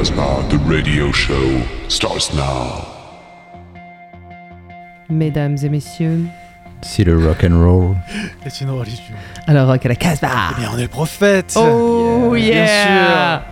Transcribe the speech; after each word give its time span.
Casbah, 0.00 0.42
the 0.48 0.56
radio 0.66 1.12
show 1.12 1.60
starts 1.88 2.32
now. 2.32 2.86
Mesdames 5.10 5.58
et 5.62 5.68
messieurs, 5.68 6.24
c'est 6.80 7.04
le 7.04 7.18
rock 7.18 7.44
and 7.44 7.62
roll. 7.62 7.96
C'est 8.48 8.64
une 8.64 8.70
religion. 8.70 9.14
Alors 9.46 9.66
rock 9.68 9.84
à 9.84 9.90
la 9.90 9.96
Casbah. 9.96 10.52
Eh 10.52 10.60
bien, 10.60 10.70
on 10.74 10.78
est 10.78 10.88
prophète. 10.88 11.54
Oh 11.54 12.34
yeah. 12.34 12.64
Bien 12.64 13.42
sûr. 13.42 13.49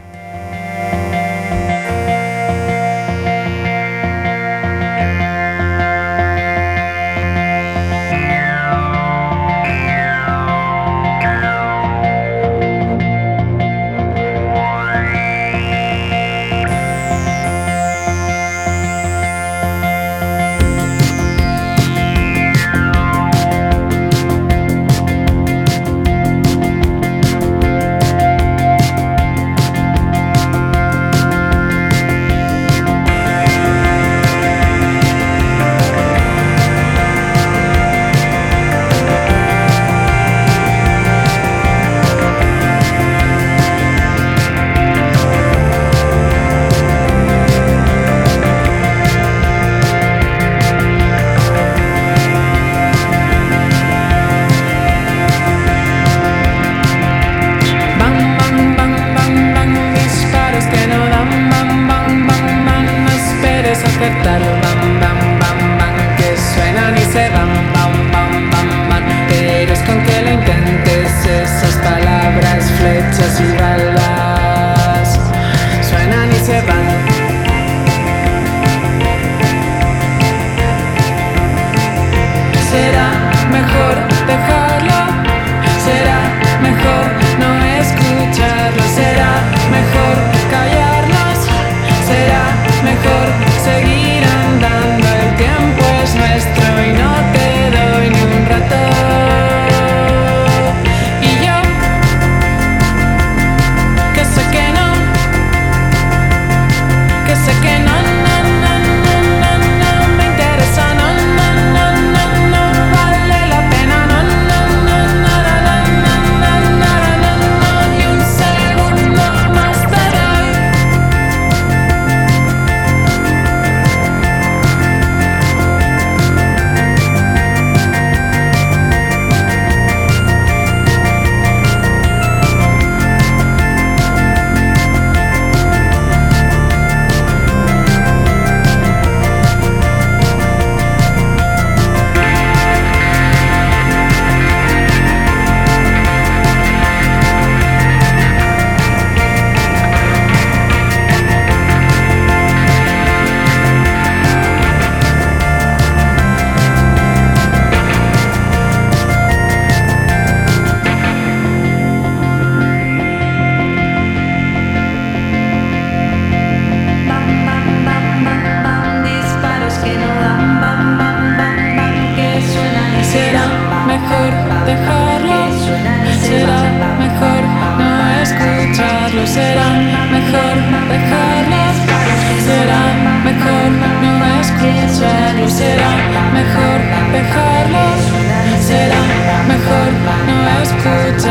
será 82.71 83.11
mejor 83.51 83.97
dejar. 84.27 84.68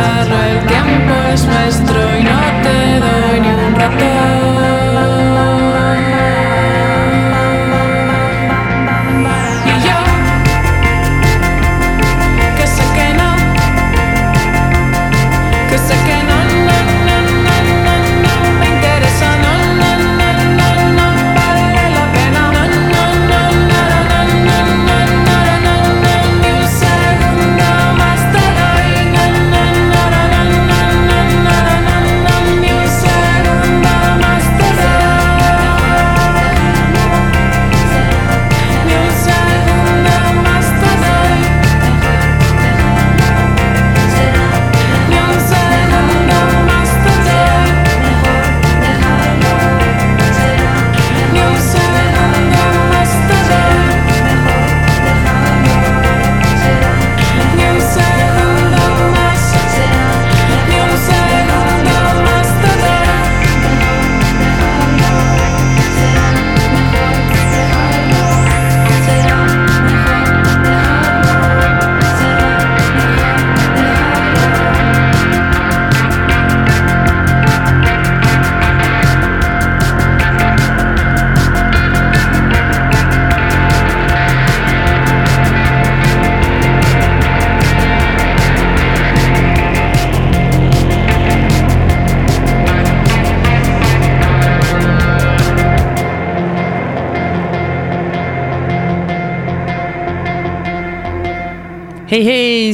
Sarah, 0.07 0.51
el 0.51 0.65
tiempo 0.67 1.13
es 1.33 1.45
nuestro. 1.45 1.86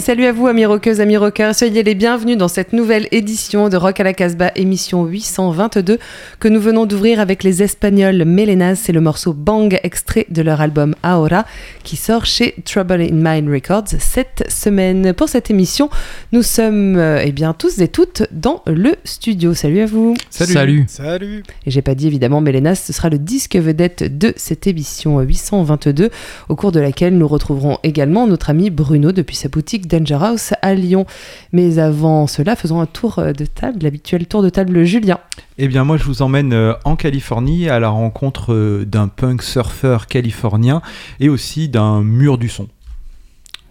Salut 0.04 0.26
à 0.26 0.34
vous 0.34 0.48
amis 0.48 0.66
rockeuses, 0.66 1.00
amis 1.00 1.16
rockers, 1.16 1.56
soyez 1.56 1.82
les 1.82 1.96
bienvenus 1.96 2.38
dans 2.38 2.50
cette 2.50 2.74
nouvelle 2.74 3.08
édition 3.12 3.70
de 3.70 3.78
Rock 3.78 4.02
à 4.02 4.04
la 4.04 4.12
Casbah, 4.12 4.52
émission 4.58 5.06
822, 5.06 5.98
que 6.42 6.48
nous 6.50 6.60
venons 6.60 6.86
d'ouvrir 6.86 7.22
avec 7.22 7.42
les 7.42 7.64
Espagnols 7.64 8.26
Melenas, 8.26 8.76
c'est 8.76 8.92
le 8.92 9.00
morceau 9.00 9.32
Bang, 9.32 9.80
extrait 9.82 10.26
de 10.30 10.42
leur 10.42 10.60
album 10.60 10.94
Ahora, 11.04 11.46
qui 11.86 11.96
sort 11.96 12.26
chez 12.26 12.54
Trouble 12.66 13.00
in 13.00 13.14
Mind 13.14 13.50
Records 13.50 13.96
cette 13.98 14.44
semaine. 14.52 15.14
Pour 15.14 15.30
cette 15.30 15.50
émission, 15.50 15.90
nous 16.34 16.44
sommes 16.44 16.98
euh, 16.98 17.24
eh 17.24 17.32
bien 17.32 17.54
tous 17.54 17.80
et 17.80 17.88
toutes 17.88 18.24
dans 18.34 18.62
le 18.68 18.96
studio. 19.06 19.54
Salut 19.54 19.80
à 19.80 19.86
vous 19.86 20.16
Salut. 20.30 20.84
Salut. 20.90 21.44
Et 21.66 21.72
j'ai 21.72 21.82
pas 21.82 21.96
dit 21.96 22.08
évidemment 22.08 22.42
Melenas, 22.42 22.76
ce 22.76 22.92
sera 22.92 23.08
le 23.08 23.20
disque 23.20 23.56
vedette 23.56 24.18
de 24.18 24.34
cette 24.36 24.68
émission 24.68 25.22
822, 25.22 26.10
au 26.50 26.56
cours 26.58 26.74
de 26.74 26.82
laquelle 26.82 27.18
nous 27.18 27.28
retrouverons 27.30 27.78
également 27.84 28.28
notre 28.28 28.50
ami 28.50 28.70
Bruno 28.70 29.14
depuis 29.14 29.38
sa 29.38 29.48
boutique 29.48 29.88
Danger 30.00 30.18
House 30.22 30.54
à 30.62 30.74
Lyon. 30.74 31.06
Mais 31.52 31.80
avant 31.80 32.28
cela, 32.28 32.56
faisons 32.56 32.82
un 32.82 32.86
tour 32.86 33.20
euh, 33.20 33.32
de 33.34 33.46
table, 33.46 33.80
l'habituel 33.82 34.26
tour 34.28 34.42
de 34.44 34.50
table 34.50 34.84
Julien. 34.84 35.20
Eh 35.58 35.68
bien, 35.68 35.84
moi, 35.84 35.98
je 35.98 36.04
vous 36.04 36.22
emmène 36.22 36.54
euh, 36.54 36.74
en 36.84 36.96
Californie 36.96 37.70
à 37.70 37.80
la 37.80 37.90
rencontre 37.90 38.54
euh, 38.54 38.86
d'un 38.86 39.08
punk 39.08 39.44
surfeur 39.44 40.08
californien 40.08 40.82
et 41.20 41.30
aussi 41.30 41.70
d'un 41.70 42.02
mur 42.02 42.38
du 42.38 42.50
son. 42.50 42.68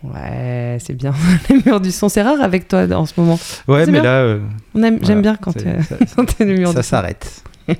Ouais, 0.04 0.78
c'est 0.80 0.94
bien. 0.94 1.12
Les 1.48 1.62
murs 1.64 1.80
du 1.80 1.92
son, 1.92 2.08
c'est 2.08 2.22
rare 2.22 2.40
avec 2.40 2.66
toi 2.68 2.86
en 2.92 3.06
ce 3.06 3.12
moment. 3.16 3.38
Ouais, 3.68 3.86
mais 3.86 3.92
bien. 3.92 4.02
là, 4.02 4.20
euh, 4.22 4.40
On 4.74 4.82
aime- 4.82 4.98
J'aime 5.02 5.20
Voilà, 5.20 5.20
bien 5.22 5.36
quand 5.36 5.56
euh, 5.58 5.82
ça- 5.82 5.96
quand 6.16 6.24
t'es 6.24 6.44
le 6.44 6.54
mur 6.56 6.68
ça 6.72 6.80
du 6.80 6.82
son. 6.84 6.88
s'arrête. 6.90 7.42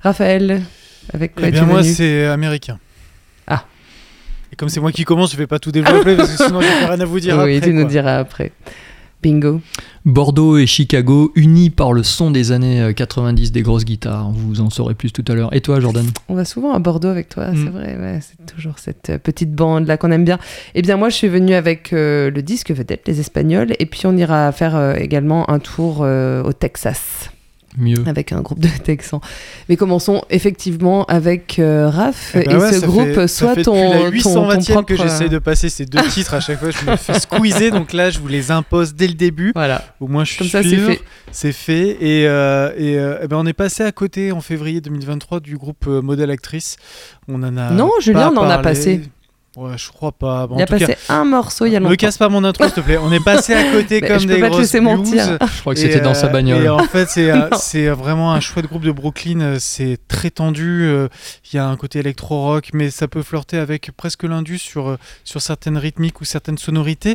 Raphaël, 0.00 0.62
avec 1.12 1.34
quoi 1.34 1.48
Eh 1.48 1.50
bien, 1.50 1.64
moi, 1.64 1.82
c'est 1.82 2.26
américain. 2.26 2.78
Et 4.54 4.56
comme 4.56 4.68
c'est 4.68 4.78
moi 4.78 4.92
qui 4.92 5.02
commence, 5.02 5.32
je 5.32 5.36
vais 5.36 5.48
pas 5.48 5.58
tout 5.58 5.72
développer 5.72 6.14
parce 6.14 6.36
que 6.36 6.44
sinon, 6.44 6.60
j'ai 6.60 6.68
rien 6.68 7.00
à 7.00 7.04
vous 7.04 7.18
dire. 7.18 7.34
Oui, 7.42 7.56
après, 7.56 7.60
tu 7.68 7.74
nous 7.74 7.88
diras 7.88 8.18
après. 8.18 8.52
Bingo. 9.20 9.60
Bordeaux 10.04 10.58
et 10.58 10.66
Chicago 10.66 11.32
unis 11.34 11.70
par 11.70 11.92
le 11.92 12.04
son 12.04 12.30
des 12.30 12.52
années 12.52 12.80
euh, 12.80 12.92
90 12.92 13.50
des 13.50 13.62
grosses 13.62 13.84
guitares. 13.84 14.30
Vous 14.30 14.60
en 14.60 14.70
saurez 14.70 14.94
plus 14.94 15.10
tout 15.12 15.24
à 15.26 15.34
l'heure. 15.34 15.52
Et 15.56 15.60
toi, 15.60 15.80
Jordan? 15.80 16.06
On 16.28 16.36
va 16.36 16.44
souvent 16.44 16.72
à 16.72 16.78
Bordeaux 16.78 17.08
avec 17.08 17.30
toi, 17.30 17.46
c'est 17.52 17.56
Mm. 17.58 17.68
vrai. 17.70 17.96
ouais, 17.98 18.20
c'est 18.20 18.46
toujours 18.54 18.78
cette 18.78 19.10
euh, 19.10 19.18
petite 19.18 19.52
bande 19.52 19.88
là 19.88 19.96
qu'on 19.96 20.12
aime 20.12 20.24
bien. 20.24 20.38
Eh 20.76 20.82
bien, 20.82 20.96
moi, 20.96 21.08
je 21.08 21.16
suis 21.16 21.28
venue 21.28 21.54
avec 21.54 21.92
euh, 21.92 22.30
le 22.30 22.42
disque 22.42 22.70
vedette, 22.70 23.08
les 23.08 23.18
Espagnols, 23.18 23.72
et 23.80 23.86
puis 23.86 24.02
on 24.06 24.16
ira 24.16 24.52
faire 24.52 24.76
euh, 24.76 24.94
également 24.94 25.50
un 25.50 25.58
tour 25.58 26.02
euh, 26.02 26.44
au 26.44 26.52
Texas 26.52 27.30
Mieux. 27.76 27.96
avec 28.06 28.32
un 28.32 28.40
groupe 28.40 28.60
de 28.60 28.68
Texans. 28.84 29.20
Mais 29.68 29.76
commençons 29.76 30.22
effectivement 30.30 31.04
avec 31.06 31.58
euh, 31.58 31.88
Raph 31.90 32.36
Eh 32.36 32.44
ben 32.44 32.50
et 32.52 32.56
ouais, 32.56 32.72
ce 32.72 32.86
groupe 32.86 33.12
fait- 33.14 33.28
soit 33.28 33.56
ton, 33.62 33.74
la 33.90 34.10
ton, 34.22 34.32
ton 34.34 34.50
820e 34.50 34.70
propre. 34.72 34.88
que 34.88 34.96
j'essaie 34.96 35.28
de 35.28 35.38
passer 35.38 35.68
ces 35.68 35.84
deux 35.84 36.02
titres 36.10 36.34
à 36.34 36.40
chaque 36.40 36.60
fois. 36.60 36.70
Je 36.70 36.90
me 36.90 36.96
fais 36.96 37.18
squeezer, 37.18 37.70
donc 37.70 37.92
là, 37.92 38.10
je 38.10 38.18
vous 38.18 38.28
les 38.28 38.50
impose 38.50 38.94
dès 38.94 39.08
le 39.08 39.14
début. 39.14 39.52
Voilà, 39.54 39.82
Au 40.00 40.06
moins, 40.06 40.24
je 40.24 40.30
suis 40.32 40.38
comme 40.38 40.48
ça 40.48 40.62
c'est 40.62 40.68
sûr. 40.76 40.86
fait. 40.86 41.00
C'est 41.32 41.52
fait. 41.52 41.96
Et, 42.00 42.28
euh, 42.28 42.70
et, 42.76 42.98
euh, 42.98 43.18
eh 43.22 43.26
ben, 43.28 43.36
on 43.38 43.46
est 43.46 43.52
passé 43.52 43.82
à 43.82 43.90
côté 43.92 44.30
en 44.32 44.40
février 44.40 44.80
2023 44.80 45.40
du 45.40 45.56
groupe 45.56 45.86
euh, 45.88 46.00
Modèle 46.00 46.30
Actrice. 46.30 46.76
On 47.28 47.42
en 47.42 47.56
a. 47.56 47.70
Non, 47.70 47.90
Julien, 48.00 48.30
on 48.34 48.38
en 48.38 48.48
a 48.48 48.58
passé. 48.58 49.00
Ouais, 49.56 49.78
je 49.78 49.88
crois 49.92 50.10
pas. 50.10 50.48
Bon, 50.48 50.56
Il 50.56 50.62
en 50.62 50.64
a 50.64 50.66
tout 50.66 50.76
cas, 50.78 50.86
passé 50.88 50.98
un 51.08 51.24
morceau 51.24 51.64
il 51.66 51.70
y 51.72 51.76
a 51.76 51.78
longtemps. 51.78 51.90
me 51.90 51.94
casse 51.96 52.18
pas 52.18 52.28
mon 52.28 52.42
intro, 52.42 52.64
s'il 52.64 52.72
te 52.72 52.80
plaît. 52.80 52.96
On 52.98 53.12
est 53.12 53.22
passé 53.24 53.54
à 53.54 53.62
côté 53.70 54.00
comme 54.06 54.18
je 54.18 54.26
des 54.26 54.34
peux 54.34 54.40
pas 54.40 54.46
te 54.46 54.50
grosses 54.52 54.62
laisser 54.62 54.80
blues. 54.80 54.96
mentir. 54.96 55.38
Je 55.54 55.60
crois 55.60 55.74
que 55.74 55.80
c'était 55.80 56.00
dans 56.00 56.12
sa 56.14 56.26
euh, 56.26 56.30
bagnole. 56.30 56.64
Et 56.64 56.68
en 56.68 56.78
fait, 56.80 57.08
c'est 57.08 57.30
euh, 57.30 57.48
c'est 57.56 57.86
vraiment 57.90 58.32
un 58.32 58.40
chouette 58.40 58.66
groupe 58.66 58.82
de 58.82 58.90
Brooklyn. 58.90 59.40
euh, 59.40 59.56
C'est 59.60 59.98
très 60.08 60.30
tendu. 60.30 60.88
Il 61.52 61.56
y 61.56 61.58
a 61.58 61.66
un 61.68 61.76
côté 61.76 62.00
électro-rock, 62.00 62.70
mais 62.72 62.90
ça 62.90 63.06
peut 63.06 63.22
flirter 63.22 63.58
avec 63.58 63.92
presque 63.96 64.24
l'indus 64.24 64.58
sur, 64.58 64.96
sur 65.22 65.40
certaines 65.40 65.78
rythmiques 65.78 66.20
ou 66.20 66.24
certaines 66.24 66.58
sonorités. 66.58 67.14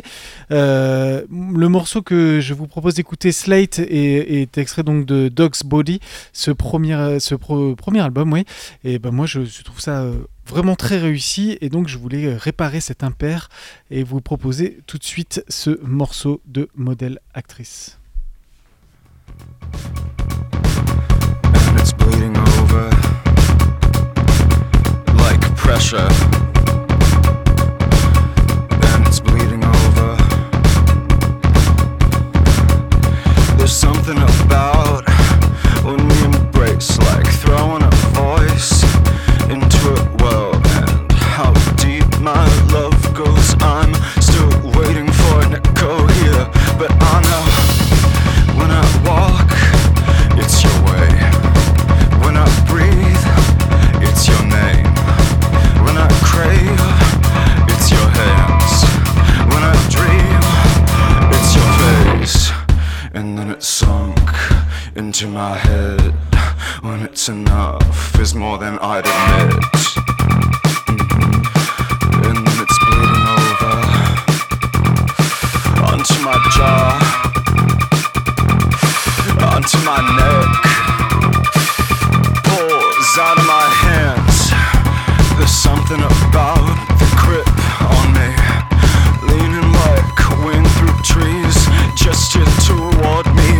Euh, 0.50 1.22
le 1.30 1.68
morceau 1.68 2.00
que 2.00 2.40
je 2.40 2.54
vous 2.54 2.66
propose 2.66 2.94
d'écouter, 2.94 3.32
Slate, 3.32 3.78
est, 3.80 4.40
est 4.40 4.56
extrait 4.58 4.82
donc 4.82 5.04
de 5.04 5.28
Dog's 5.28 5.62
Body, 5.62 6.00
ce 6.32 6.50
premier, 6.50 7.18
ce 7.20 7.34
pro- 7.34 7.74
premier 7.76 8.00
album, 8.00 8.32
oui. 8.32 8.44
Et 8.82 8.98
ben 8.98 9.10
moi, 9.10 9.26
je, 9.26 9.44
je 9.44 9.62
trouve 9.62 9.80
ça. 9.80 10.04
Vraiment 10.50 10.76
très 10.76 10.98
réussi 10.98 11.56
et 11.60 11.68
donc 11.68 11.88
je 11.88 11.96
voulais 11.96 12.26
euh, 12.26 12.36
réparer 12.36 12.80
cet 12.80 13.04
impair 13.04 13.48
et 13.90 14.02
vous 14.02 14.20
proposer 14.20 14.80
tout 14.86 14.98
de 14.98 15.04
suite 15.04 15.44
ce 15.48 15.80
morceau 15.82 16.42
de 16.46 16.68
modèle 16.74 17.20
actrice. 17.34 17.96
and 21.70 21.78
it's 21.78 21.92
bleeding 21.92 22.36
over 22.36 22.90
like 25.22 25.40
pressure. 25.56 26.08
And 28.88 29.06
it's 29.06 29.20
bleeding 29.20 29.62
over. 29.62 30.16
There's 33.56 33.76
something 33.76 34.18
about 34.18 35.08
when 35.84 36.08
we 36.08 36.24
embrace, 36.24 36.98
like 37.10 37.28
throwing 37.42 37.82
a 37.82 37.90
voice 38.18 38.82
into 39.48 39.94
a 39.94 40.19
but 46.80 46.90
I 46.98 47.20
know 47.28 47.44
when 48.58 48.70
I 48.70 48.84
walk, 49.04 49.50
it's 50.40 50.64
your 50.64 50.78
way. 50.88 51.10
When 52.24 52.38
I 52.38 52.48
breathe, 52.70 53.24
it's 54.00 54.26
your 54.26 54.42
name. 54.48 54.88
When 55.84 55.98
I 55.98 56.08
crave, 56.24 56.80
it's 57.68 57.90
your 57.90 58.08
hands. 58.20 58.72
When 59.52 59.62
I 59.62 59.74
dream, 59.96 60.40
it's 61.36 61.50
your 61.58 61.70
face. 61.84 62.50
And 63.12 63.36
then 63.36 63.50
it 63.50 63.62
sunk 63.62 64.30
into 64.96 65.28
my 65.28 65.58
head. 65.58 66.14
When 66.80 67.02
it's 67.02 67.28
enough 67.28 68.18
is 68.18 68.34
more 68.34 68.56
than 68.56 68.78
I'd 68.78 69.04
admit. 69.06 69.64
Mhm. 70.88 71.44
And 72.24 72.46
then 72.46 72.58
it's 72.64 72.79
onto 76.00 76.24
my 76.24 76.32
jaw 76.56 76.96
onto 79.52 79.76
my 79.84 80.00
neck, 80.16 80.48
pours 82.48 83.10
out 83.20 83.36
of 83.36 83.44
my 83.44 83.68
hands. 83.84 84.48
There's 85.36 85.52
something 85.52 86.00
about 86.00 86.64
the 86.96 87.08
grip 87.20 87.52
on 87.84 88.06
me, 88.16 88.32
leaning 89.28 89.68
like 89.84 90.16
wind 90.40 90.66
through 90.80 90.96
trees, 91.04 91.56
gestured 91.94 92.48
toward 92.64 93.26
me, 93.36 93.52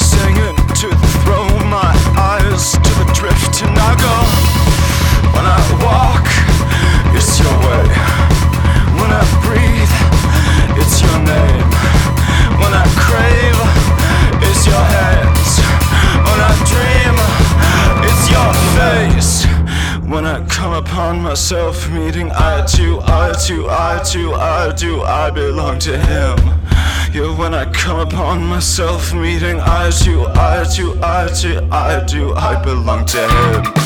singing 0.00 0.56
to 0.80 0.88
throw 1.20 1.44
my 1.68 1.92
eyes 2.16 2.72
to 2.72 2.92
the 3.00 3.12
drift, 3.12 3.60
and 3.60 3.76
I 3.76 3.92
go. 4.00 4.16
When 5.36 5.44
I 5.44 5.60
walk, 5.84 6.24
it's 7.12 7.38
your 7.40 7.56
way. 7.68 7.84
When 8.96 9.10
I 9.12 9.24
breathe, 9.44 10.03
myself 21.34 21.90
meeting 21.90 22.30
eye 22.30 22.64
to 22.64 23.00
eye 23.00 23.32
to 23.32 23.68
eye 23.68 24.00
to 24.04 24.34
eye 24.34 24.72
to 24.76 25.02
I 25.02 25.30
belong 25.32 25.80
to 25.80 25.98
him? 25.98 26.38
Yeah, 27.12 27.36
when 27.36 27.52
I 27.52 27.68
come 27.72 27.98
upon 27.98 28.46
myself 28.46 29.12
meeting 29.12 29.58
eye 29.58 29.90
to 30.04 30.28
eye 30.28 30.62
to 30.76 30.96
eye 31.02 31.26
to 31.40 31.68
eye 31.72 32.04
do 32.04 32.34
I 32.34 32.62
belong 32.62 33.04
to 33.06 33.28
him? 33.28 33.83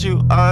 Do, 0.00 0.24
I 0.30 0.47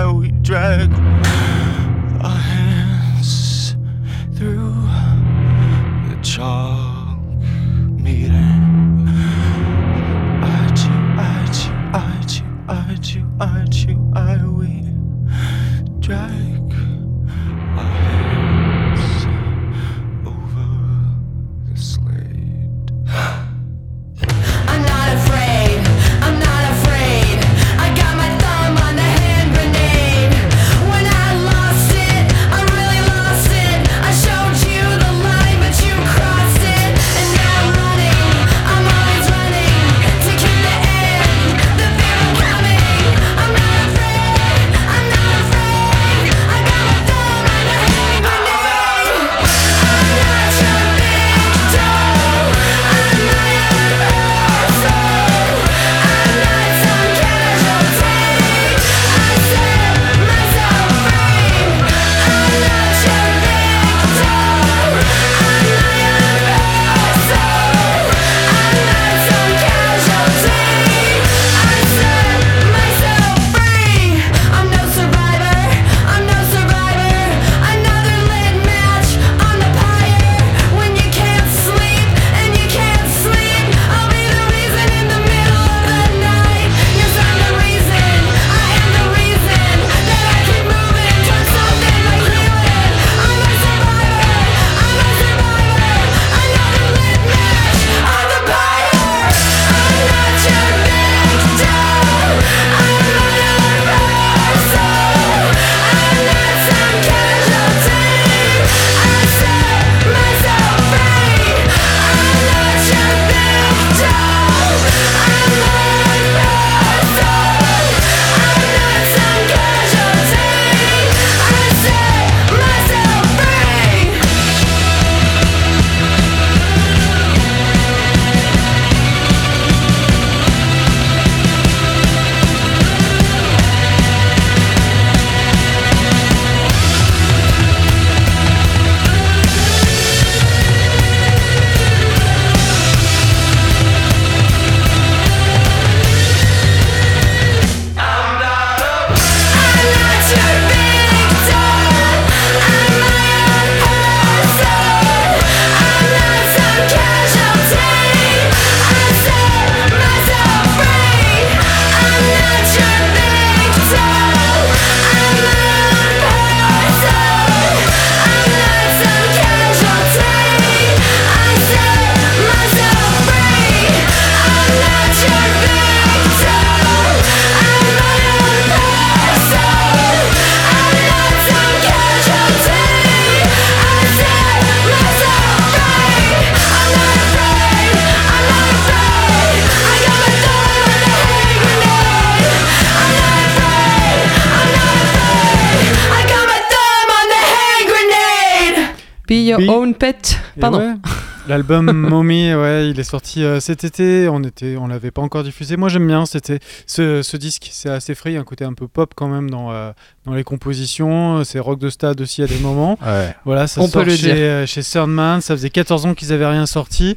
L'album 201.56 201.90
Mommy, 201.90 202.52
ouais, 202.54 202.90
il 202.90 203.00
est 203.00 203.04
sorti 203.04 203.42
euh, 203.42 203.60
cet 203.60 203.82
été. 203.82 204.28
On 204.28 204.42
était, 204.42 204.76
on 204.76 204.88
l'avait 204.88 205.10
pas 205.10 205.22
encore 205.22 205.42
diffusé. 205.42 205.78
Moi, 205.78 205.88
j'aime 205.88 206.06
bien. 206.06 206.26
C'était 206.26 206.58
ce, 206.86 207.22
ce 207.22 207.38
disque, 207.38 207.70
c'est 207.72 207.88
assez 207.88 208.14
frais. 208.14 208.30
Il 208.32 208.34
y 208.34 208.36
a 208.36 208.40
un 208.40 208.44
côté 208.44 208.64
un 208.66 208.74
peu 208.74 208.88
pop 208.88 209.14
quand 209.16 209.28
même 209.28 209.48
dans 209.48 209.72
euh, 209.72 209.90
dans 210.26 210.34
les 210.34 210.44
compositions. 210.44 211.42
C'est 211.44 211.58
rock 211.58 211.78
de 211.78 211.88
stade 211.88 212.20
aussi 212.20 212.42
à 212.42 212.46
des 212.46 212.58
moments. 212.58 212.98
Voilà, 213.46 213.66
ça 213.68 213.80
On 213.80 213.86
sort 213.88 214.02
peut 214.02 214.10
le 214.10 214.14
chez, 214.16 214.26
dire. 214.26 214.34
euh, 214.36 214.66
chez 214.66 214.82
Sandman. 214.82 215.40
Ça 215.40 215.56
faisait 215.56 215.70
14 215.70 216.04
ans 216.04 216.12
qu'ils 216.14 216.30
avaient 216.34 216.46
rien 216.46 216.66
sorti. 216.66 217.16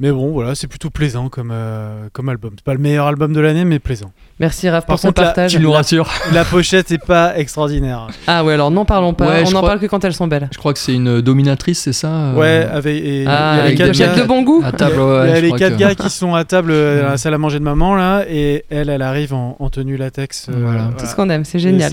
Mais 0.00 0.10
bon, 0.10 0.32
voilà, 0.32 0.56
c'est 0.56 0.66
plutôt 0.66 0.90
plaisant 0.90 1.28
comme, 1.28 1.50
euh, 1.52 2.08
comme 2.12 2.28
album. 2.28 2.50
C'est 2.56 2.64
pas 2.64 2.72
le 2.74 2.80
meilleur 2.80 3.06
album 3.06 3.32
de 3.32 3.38
l'année, 3.38 3.64
mais 3.64 3.78
plaisant. 3.78 4.10
Merci 4.40 4.68
Raph 4.68 4.86
Par 4.86 4.94
pour 4.96 5.00
son 5.00 5.08
contre, 5.08 5.20
là, 5.20 5.26
partage. 5.28 5.52
Tu 5.52 5.60
nous 5.60 5.70
rassures. 5.70 6.10
La 6.32 6.44
pochette 6.44 6.90
est 6.90 6.98
pas 6.98 7.38
extraordinaire. 7.38 8.08
Ah 8.26 8.42
ouais, 8.44 8.54
alors 8.54 8.72
n'en 8.72 8.84
parlons 8.84 9.14
pas. 9.14 9.28
Ouais, 9.28 9.42
On 9.42 9.46
je 9.46 9.52
n'en 9.52 9.58
crois- 9.60 9.68
parle 9.70 9.80
que 9.80 9.86
quand 9.86 10.04
elles 10.04 10.12
sont 10.12 10.26
belles. 10.26 10.48
Je 10.52 10.58
crois 10.58 10.72
que 10.72 10.80
c'est 10.80 10.94
une 10.94 11.20
dominatrice, 11.20 11.78
c'est 11.78 11.92
ça 11.92 12.08
euh, 12.08 12.34
Ouais, 12.34 12.66
avec, 12.72 12.96
et, 12.96 13.18
il 13.18 13.22
y 13.22 13.26
Ah, 13.28 13.52
avec 13.62 13.76
des 13.78 13.90
gars- 13.92 14.14
de 14.16 14.22
bon 14.24 14.42
goût. 14.42 14.62
À 14.64 14.72
table, 14.72 14.94
Il 14.96 14.98
y 14.98 15.00
a- 15.00 15.06
ouais, 15.06 15.26
il 15.26 15.28
y 15.28 15.32
a 15.32 15.36
je 15.36 15.40
les 15.42 15.46
crois 15.48 15.58
quatre 15.60 15.72
que- 15.74 15.78
gars 15.78 15.94
qui 15.94 16.10
sont 16.10 16.34
à 16.34 16.44
table 16.44 16.72
euh, 16.72 17.00
dans 17.02 17.06
Mm. 17.08 17.10
la 17.12 17.16
salle 17.16 17.34
à 17.34 17.38
manger 17.38 17.58
de 17.60 17.64
maman 17.64 17.94
là, 17.94 18.24
et 18.28 18.64
elle, 18.70 18.88
elle 18.88 19.02
arrive 19.02 19.32
en, 19.32 19.56
en 19.60 19.70
tenue 19.70 19.96
latex. 19.96 20.48
euh, 20.48 20.54
Voilà. 20.60 20.90
Tout 20.98 21.06
ce 21.06 21.14
qu'on 21.14 21.30
aime, 21.30 21.44
c'est 21.44 21.60
génial. 21.60 21.92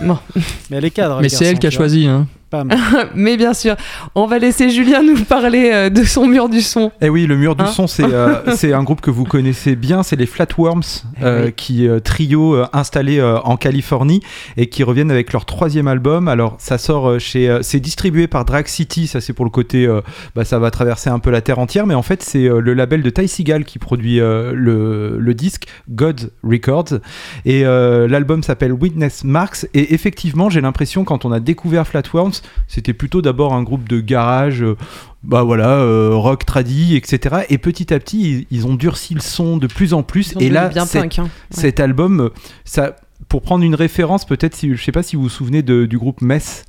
Bon. 0.00 0.16
Mais 0.70 0.78
elle 0.78 0.84
est 0.86 0.90
cadre. 0.90 1.20
Mais 1.20 1.28
c'est 1.28 1.44
elle 1.44 1.58
qui 1.58 1.66
a 1.66 1.70
choisi. 1.70 2.06
Hein. 2.06 2.26
Pam. 2.52 2.68
Mais 3.14 3.38
bien 3.38 3.54
sûr, 3.54 3.76
on 4.14 4.26
va 4.26 4.38
laisser 4.38 4.68
Julien 4.68 5.02
nous 5.02 5.24
parler 5.24 5.70
euh, 5.72 5.88
de 5.88 6.04
son 6.04 6.26
mur 6.26 6.50
du 6.50 6.60
son. 6.60 6.92
Eh 7.00 7.08
oui, 7.08 7.26
le 7.26 7.36
mur 7.36 7.56
du 7.56 7.62
Hein 7.64 7.66
son, 7.66 7.86
c'est 7.86 8.04
euh, 8.04 8.34
c'est 8.54 8.74
un 8.74 8.82
groupe 8.82 9.00
que 9.00 9.10
vous 9.10 9.24
connaissez 9.24 9.74
bien, 9.74 10.02
c'est 10.02 10.16
les 10.16 10.26
Flatworms, 10.26 10.82
Eh 11.18 11.24
euh, 11.24 11.44
oui. 11.46 11.52
qui 11.56 11.88
euh, 11.88 11.98
trio 12.00 12.54
euh, 12.54 12.66
installé 12.74 13.18
euh, 13.18 13.38
en 13.40 13.56
Californie 13.56 14.20
et 14.58 14.68
qui 14.68 14.84
reviennent 14.84 15.10
avec 15.10 15.32
leur 15.32 15.46
troisième 15.46 15.88
album. 15.88 16.28
Alors 16.28 16.56
ça 16.58 16.76
sort 16.76 17.08
euh, 17.08 17.18
chez, 17.18 17.48
euh, 17.48 17.60
c'est 17.62 17.80
distribué 17.80 18.26
par 18.26 18.44
Drag 18.44 18.66
City, 18.66 19.06
ça 19.06 19.22
c'est 19.22 19.32
pour 19.32 19.46
le 19.46 19.50
côté, 19.50 19.86
euh, 19.86 20.02
bah, 20.36 20.44
ça 20.44 20.58
va 20.58 20.70
traverser 20.70 21.08
un 21.08 21.20
peu 21.20 21.30
la 21.30 21.40
terre 21.40 21.58
entière, 21.58 21.86
mais 21.86 21.94
en 21.94 22.02
fait 22.02 22.22
c'est 22.22 22.44
euh, 22.44 22.60
le 22.60 22.74
label 22.74 23.02
de 23.02 23.08
Ty 23.08 23.28
Seagal 23.28 23.64
qui 23.64 23.78
produit 23.78 24.20
euh, 24.20 24.52
le, 24.54 25.16
le 25.18 25.34
disque 25.34 25.64
God 25.88 26.32
Records 26.44 26.98
et 27.46 27.64
euh, 27.64 28.06
l'album 28.08 28.42
s'appelle 28.42 28.72
Witness 28.74 29.24
Marks 29.24 29.66
et 29.72 29.94
effectivement 29.94 30.50
j'ai 30.50 30.60
l'impression 30.60 31.04
quand 31.04 31.24
on 31.24 31.32
a 31.32 31.40
découvert 31.40 31.86
Flatworms, 31.86 32.32
c'était 32.68 32.92
plutôt 32.94 33.22
d'abord 33.22 33.54
un 33.54 33.62
groupe 33.62 33.88
de 33.88 34.00
garage. 34.00 34.62
euh, 34.62 34.76
bah 35.24 35.42
voilà, 35.44 35.68
euh, 35.70 36.10
rock 36.14 36.44
tradi, 36.44 36.96
etc. 36.96 37.44
Et 37.48 37.58
petit 37.58 37.94
à 37.94 38.00
petit, 38.00 38.46
ils, 38.50 38.56
ils 38.58 38.66
ont 38.66 38.74
durci 38.74 39.14
le 39.14 39.20
son 39.20 39.56
de 39.56 39.66
plus 39.68 39.94
en 39.94 40.02
plus. 40.02 40.34
Et 40.40 40.50
là, 40.50 40.68
bien 40.68 40.84
punk. 41.00 41.18
hein. 41.20 41.22
Ouais. 41.24 41.28
cet 41.50 41.78
album, 41.80 42.30
ça, 42.64 42.96
pour 43.28 43.42
prendre 43.42 43.64
une 43.64 43.76
référence, 43.76 44.24
peut-être, 44.24 44.56
si, 44.56 44.74
je 44.74 44.82
sais 44.82 44.90
pas 44.92 45.02
si 45.04 45.14
vous 45.16 45.22
vous 45.22 45.28
souvenez 45.28 45.62
de- 45.62 45.86
du 45.86 45.96
groupe 45.98 46.22
Mess. 46.22 46.64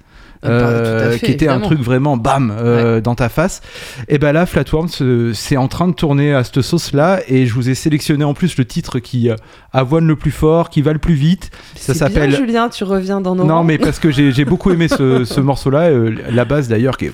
Euh, 0.46 1.12
fait, 1.12 1.26
qui 1.26 1.32
était 1.32 1.48
un 1.48 1.60
truc 1.60 1.80
vraiment 1.80 2.18
bam 2.18 2.54
euh, 2.56 3.02
dans 3.02 3.16
ta 3.16 3.30
face. 3.30 3.62
Et 4.08 4.18
ben 4.18 4.32
là, 4.32 4.46
Flatworms, 4.46 4.90
euh, 5.02 5.32
c'est 5.34 5.58
en 5.58 5.68
train 5.68 5.88
de 5.88 5.94
tourner 5.94 6.34
à 6.34 6.44
cette 6.44 6.62
sauce-là, 6.62 7.22
et 7.28 7.46
je 7.46 7.54
vous 7.54 7.70
ai 7.70 7.76
sélectionné 7.76 8.24
en 8.24 8.34
plus 8.34 8.58
le 8.58 8.66
titre 8.66 9.00
qui 9.00 9.30
euh, 9.30 9.36
avoine 9.72 10.06
le 10.06 10.16
plus 10.16 10.32
fort, 10.32 10.70
qui 10.70 10.82
va 10.82 10.94
le 10.94 11.00
plus 11.00 11.14
vite. 11.14 11.52
Ça 11.76 11.94
s'appelle. 11.94 12.36
Julien, 12.36 12.70
tu 12.70 12.84
reviens 12.84 13.22
dans 13.22 13.36
nos 13.36 13.44
Non, 13.44 13.64
mais 13.64 13.78
parce 13.78 14.00
que 14.00 14.12
j'ai 14.12 14.46
beaucoup 14.46 14.72
aimé 14.72 14.88
ce, 14.88 15.26
ce 15.26 15.42
morceau-là, 15.42 15.90
la 16.30 16.46
base 16.46 16.68
d'ailleurs 16.68 16.98
qui 16.98 17.06
est 17.06 17.14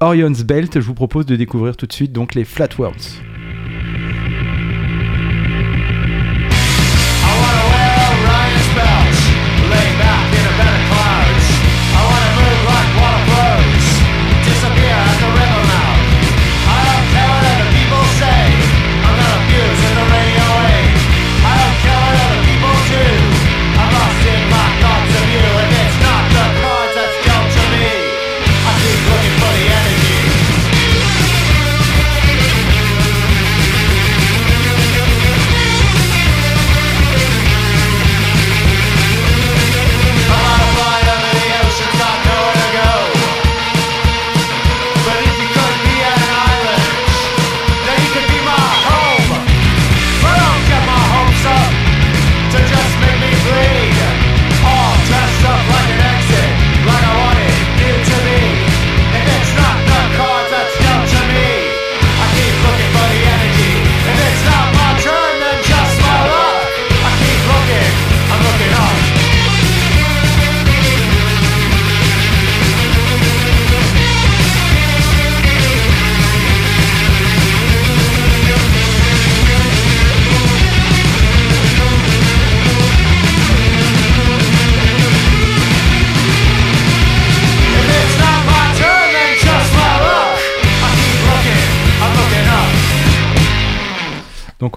Orion's 0.00 0.44
Belt. 0.44 0.80
Je 0.80 0.86
vous 0.86 0.94
propose 0.94 1.26
de 1.26 1.36
découvrir 1.36 1.76
tout 1.76 1.86
de 1.86 1.92
suite 1.92 2.12
donc 2.12 2.34
les 2.34 2.44
Flatworms. 2.44 2.94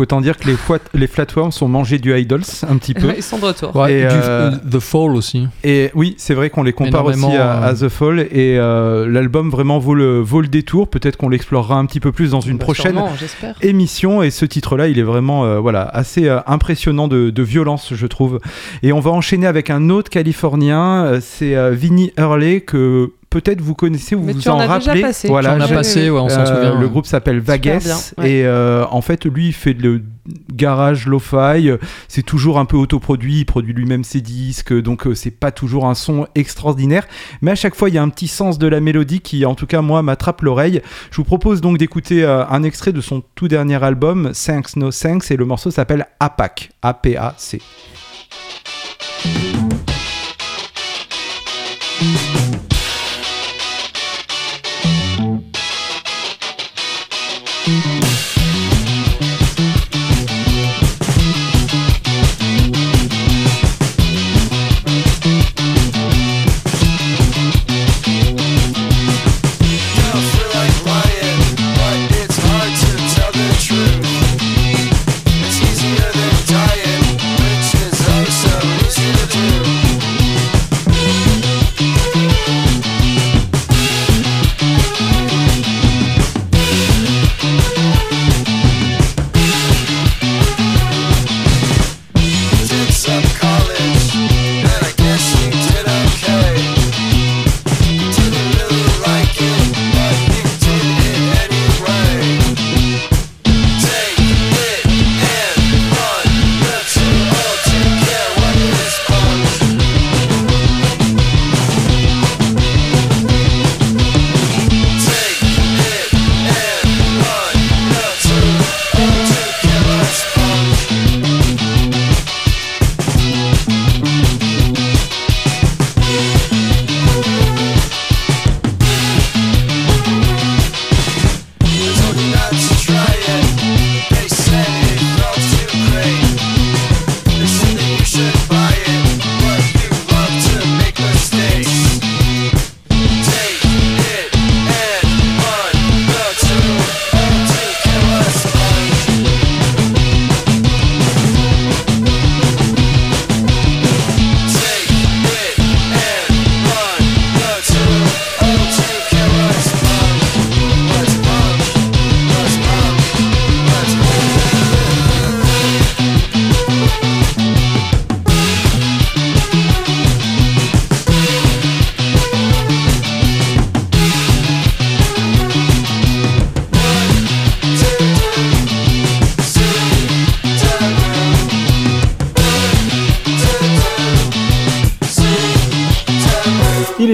Autant 0.03 0.21
dire 0.21 0.37
que 0.37 0.47
les, 0.47 0.55
les 0.93 1.07
Flatworms 1.07 1.51
ont 1.61 1.67
mangé 1.67 1.97
du 1.97 2.15
Idols 2.17 2.43
un 2.69 2.77
petit 2.77 2.93
peu. 2.93 3.11
Ils 3.17 3.23
sont 3.23 3.39
de 3.39 3.45
retour. 3.45 3.75
Ouais, 3.75 3.93
Et, 3.93 4.01
du- 4.01 4.07
euh, 4.11 4.51
The 4.71 4.79
Fall 4.79 5.15
aussi. 5.15 5.47
Et 5.63 5.89
oui, 5.95 6.15
c'est 6.17 6.33
vrai 6.33 6.49
qu'on 6.49 6.63
les 6.63 6.73
compare 6.73 7.05
aussi 7.05 7.25
à, 7.35 7.53
à 7.63 7.71
euh, 7.71 7.73
The 7.75 7.89
Fall 7.89 8.19
et 8.19 8.57
euh, 8.57 9.07
l'album 9.09 9.49
vraiment 9.49 9.79
vaut 9.79 9.95
le, 9.95 10.19
vaut 10.19 10.41
le 10.41 10.47
détour. 10.47 10.87
Peut-être 10.89 11.17
qu'on 11.17 11.29
l'explorera 11.29 11.75
un 11.77 11.85
petit 11.85 11.99
peu 11.99 12.11
plus 12.11 12.31
dans 12.31 12.41
une 12.41 12.57
Bah, 12.57 12.65
prochaine 12.65 12.93
sûrement, 12.93 13.11
émission 13.61 14.21
et 14.23 14.29
ce 14.31 14.45
titre-là, 14.45 14.87
il 14.87 14.99
est 14.99 15.03
vraiment 15.03 15.45
euh, 15.45 15.59
voilà 15.59 15.81
assez 15.83 16.27
euh, 16.27 16.39
impressionnant 16.47 17.07
de, 17.07 17.29
de 17.29 17.43
violence, 17.43 17.93
je 17.93 18.07
trouve. 18.07 18.39
Et 18.83 18.93
on 18.93 18.99
va 18.99 19.11
enchaîner 19.11 19.47
avec 19.47 19.69
un 19.69 19.89
autre 19.89 20.09
Californien, 20.09 21.05
euh, 21.05 21.19
c'est 21.21 21.55
euh, 21.55 21.71
Vinnie 21.71 22.11
Hurley 22.17 22.61
que 22.61 23.11
peut-être 23.33 23.61
vous 23.61 23.73
connaissez 23.73 24.13
ou 24.13 24.21
vous 24.21 24.33
tu 24.33 24.47
en 24.47 24.57
rappelez. 24.57 25.01
passé. 25.01 25.27
Voilà, 25.27 25.57
on 25.59 25.67
passé, 25.67 26.09
ouais, 26.09 26.19
on 26.19 26.29
s'en 26.29 26.41
euh, 26.41 26.45
souvient. 26.45 26.79
Le 26.79 26.87
groupe 26.87 27.07
s'appelle 27.07 27.39
Vagues 27.39 27.79
ouais. 28.17 28.29
et 28.29 28.45
euh, 28.45 28.85
en 28.91 29.01
fait 29.01 29.25
lui 29.25 29.47
il 29.47 29.53
fait 29.53 29.73
le 29.73 30.03
garage 30.53 31.07
lo-fi, 31.07 31.71
c'est 32.07 32.21
toujours 32.21 32.59
un 32.59 32.65
peu 32.65 32.77
autoproduit, 32.77 33.39
il 33.39 33.45
produit 33.45 33.73
lui-même 33.73 34.03
ses 34.03 34.21
disques, 34.21 34.73
donc 34.73 35.07
euh, 35.07 35.15
c'est 35.15 35.31
pas 35.31 35.51
toujours 35.51 35.87
un 35.87 35.95
son 35.95 36.27
extraordinaire, 36.35 37.07
mais 37.41 37.51
à 37.51 37.55
chaque 37.55 37.75
fois 37.75 37.89
il 37.89 37.95
y 37.95 37.97
a 37.97 38.03
un 38.03 38.09
petit 38.09 38.27
sens 38.27 38.59
de 38.59 38.67
la 38.67 38.79
mélodie 38.79 39.19
qui 39.19 39.45
en 39.45 39.55
tout 39.55 39.65
cas 39.65 39.81
moi 39.81 40.01
m'attrape 40.03 40.41
l'oreille. 40.41 40.81
Je 41.11 41.17
vous 41.17 41.23
propose 41.23 41.59
donc 41.59 41.79
d'écouter 41.79 42.23
euh, 42.23 42.45
un 42.47 42.63
extrait 42.63 42.93
de 42.93 43.01
son 43.01 43.23
tout 43.35 43.47
dernier 43.47 43.83
album 43.83 44.31
Thanks 44.33 44.75
No 44.75 44.91
Thanks 44.91 45.31
et 45.31 45.37
le 45.37 45.45
morceau 45.45 45.71
s'appelle 45.71 46.05
APAC, 46.19 46.69
A-P-A-C. 46.83 47.59
Don't 57.65 58.32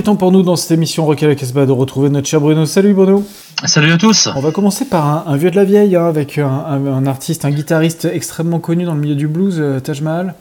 temps 0.10 0.16
pour 0.16 0.32
nous 0.32 0.42
dans 0.42 0.56
cette 0.56 0.72
émission 0.72 1.06
Rock 1.06 1.22
à 1.22 1.28
la 1.28 1.36
Casbah 1.36 1.68
de 1.68 1.72
retrouver 1.72 2.10
notre 2.10 2.28
cher 2.28 2.42
Bruno. 2.42 2.66
Salut 2.66 2.94
Bruno. 2.96 3.24
Salut 3.66 3.92
à 3.92 3.98
tous. 3.98 4.28
On 4.36 4.40
va 4.40 4.52
commencer 4.52 4.86
par 4.86 5.06
un, 5.06 5.32
un 5.32 5.38
vieux 5.38 5.52
de 5.52 5.56
la 5.56 5.66
vieille 5.66 5.96
hein, 5.96 6.06
avec 6.08 6.38
un, 6.40 6.48
un- 6.48 6.86
un 6.88 7.06
artiste, 7.06 7.46
un 7.46 7.52
guitariste 7.52 8.06
extrêmement 8.06 8.60
connu 8.60 8.86
dans 8.86 8.96
le 8.96 9.02
milieu 9.02 9.14
du 9.16 9.28
blues, 9.28 9.58
euh, 9.60 9.80
Taj 9.82 10.02
Mahal. 10.02 10.34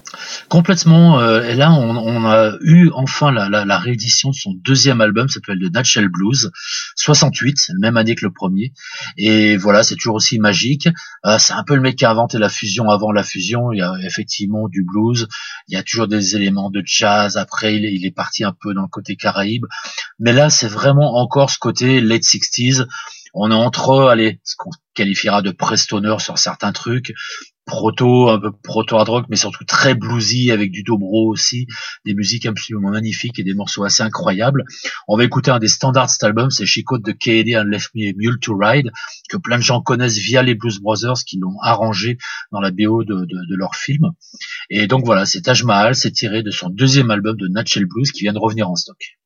Complètement. 0.49 1.21
euh, 1.21 1.43
et 1.43 1.55
là, 1.55 1.71
on, 1.73 1.97
on 1.97 2.25
a 2.25 2.53
eu 2.63 2.91
enfin 2.95 3.31
la, 3.31 3.49
la, 3.51 3.65
la 3.67 3.79
réédition 3.79 4.31
de 4.31 4.35
son 4.37 4.53
deuxième 4.65 5.01
album, 5.03 5.29
ça 5.29 5.35
s'appelle 5.35 5.59
The 5.59 5.77
Nutshell 5.77 6.09
Blues, 6.09 6.51
68, 6.97 7.59
c'est 7.59 7.73
la 7.75 7.79
même 7.81 7.97
année 7.99 8.15
que 8.15 8.25
le 8.25 8.33
premier. 8.33 8.73
Et 9.19 9.57
voilà, 9.59 9.83
c'est 9.83 9.97
toujours 9.97 10.15
aussi 10.15 10.39
magique. 10.39 10.89
Euh, 11.27 11.37
c'est 11.39 11.53
un 11.55 11.65
peu 11.65 11.75
le 11.75 11.81
mec 11.83 11.97
qui 11.97 12.05
a 12.07 12.11
inventé 12.11 12.39
la 12.39 12.49
fusion 12.49 12.89
avant 12.89 13.11
la 13.13 13.25
fusion. 13.25 13.73
Il 13.73 13.79
y 13.81 13.83
a 13.83 13.93
effectivement 14.07 14.69
du 14.69 14.85
blues, 14.85 15.27
il 15.67 15.75
y 15.75 15.77
a 15.77 15.83
toujours 15.83 16.07
des 16.07 16.37
éléments 16.37 16.71
de 16.71 16.83
jazz. 16.87 17.37
Après, 17.37 17.75
il 17.75 17.85
est, 17.85 17.93
il 17.93 18.07
est 18.07 18.15
parti 18.15 18.45
un 18.45 18.55
peu 18.59 18.73
dans 18.75 18.83
le 18.83 18.89
côté 18.89 19.17
Caraïbe. 19.17 19.58
Mais 20.19 20.33
là, 20.33 20.51
c'est 20.51 20.69
vraiment 20.69 21.17
encore 21.17 21.51
ce 21.51 21.59
côté 21.59 22.01
late 22.01 22.23
60s. 22.23 22.87
On 23.35 23.51
est 23.51 23.55
entre, 23.55 24.09
allez, 24.09 24.41
ce 24.43 24.55
qu'on 24.57 24.71
qualifiera 24.95 25.43
de 25.43 25.51
prestoner 25.51 26.17
sur 26.19 26.39
certains 26.39 26.73
trucs, 26.73 27.13
proto, 27.69 28.31
un 28.31 28.41
peu 28.41 28.51
proto 28.51 28.97
hard 28.97 29.09
rock, 29.09 29.27
mais 29.29 29.37
surtout 29.37 29.65
très 29.65 29.95
bluesy 29.95 30.51
avec 30.51 30.73
du 30.73 30.83
dobro 30.83 31.31
aussi, 31.31 31.67
des 32.05 32.15
musiques 32.15 32.47
absolument 32.47 32.91
magnifiques 32.91 33.39
et 33.39 33.45
des 33.45 33.55
morceaux 33.55 33.85
assez 33.85 34.03
incroyables. 34.03 34.65
On 35.07 35.17
va 35.17 35.25
écouter 35.25 35.51
un 35.51 35.59
des 35.59 35.69
standards 35.69 36.07
de 36.07 36.11
cet 36.11 36.25
album, 36.25 36.51
c'est 36.51 36.65
Caught 36.83 37.05
the 37.05 37.17
Katie 37.17 37.57
and 37.57 37.65
Left 37.65 37.91
Me 37.95 38.09
a 38.09 38.13
Mule 38.17 38.39
to 38.41 38.57
Ride, 38.57 38.91
que 39.29 39.37
plein 39.37 39.59
de 39.59 39.63
gens 39.63 39.83
connaissent 39.83 40.19
via 40.19 40.43
les 40.43 40.55
Blues 40.55 40.81
Brothers 40.81 41.19
qui 41.27 41.39
l'ont 41.39 41.61
arrangé 41.63 42.17
dans 42.51 42.61
la 42.61 42.71
BO 42.71 43.05
de, 43.05 43.15
de, 43.15 43.27
de 43.27 43.57
leur 43.57 43.77
film. 43.77 44.13
Et 44.71 44.87
donc 44.87 45.05
voilà, 45.05 45.27
c'est 45.27 45.43
Taj 45.43 45.63
Mahal, 45.63 45.95
c'est 45.95 46.13
tiré 46.13 46.43
de 46.43 46.51
son 46.51 46.71
deuxième 46.71 47.11
album 47.11 47.37
de 47.37 47.49
Nutshell 47.49 47.85
Blues 47.87 48.11
qui 48.11 48.23
vient 48.23 48.33
de 48.33 48.39
revenir 48.39 48.71
en 48.71 48.77
stock. 48.77 49.18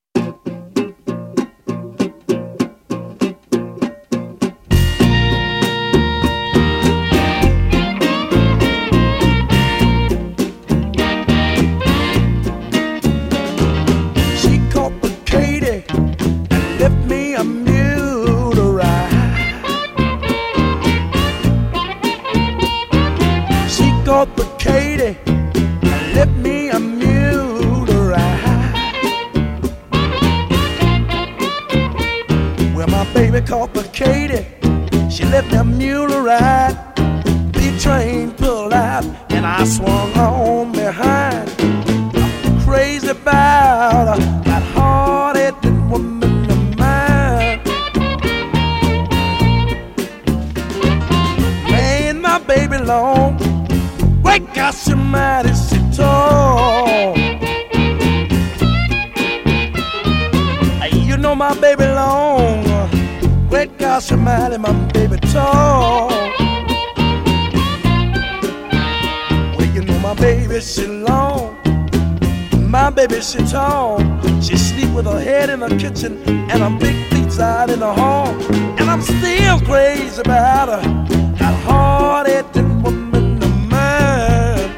My 33.53 33.67
baby 33.67 33.73
caught 33.73 33.73
the 33.73 33.83
Katie. 33.89 34.45
She 35.09 35.25
left 35.25 35.51
me 35.51 35.57
a 35.57 35.63
mule 35.63 36.12
she 63.99 64.15
my 64.15 64.49
baby 64.93 65.17
tall. 65.31 66.09
Well, 69.57 69.69
you 69.73 69.81
know 69.83 69.99
my 69.99 70.13
baby 70.15 70.59
she 70.61 70.87
long. 70.87 71.57
My 72.73 72.89
baby, 72.89 73.21
she 73.21 73.37
tall. 73.45 73.99
She 74.41 74.57
sleep 74.57 74.89
with 74.95 75.05
her 75.05 75.19
head 75.19 75.51
in 75.51 75.59
the 75.59 75.69
kitchen 75.77 76.23
and 76.49 76.63
her 76.63 76.75
big 76.79 76.95
feet's 77.11 77.39
out 77.39 77.69
in 77.69 77.81
the 77.81 77.93
hall. 77.93 78.29
And 78.79 78.89
I'm 78.89 79.03
still 79.03 79.59
crazy 79.59 80.19
about 80.19 80.69
her. 80.69 80.81
That 81.37 81.53
hard-headed 81.65 82.83
woman 82.83 83.43
of 83.43 83.55
mine. 83.69 84.71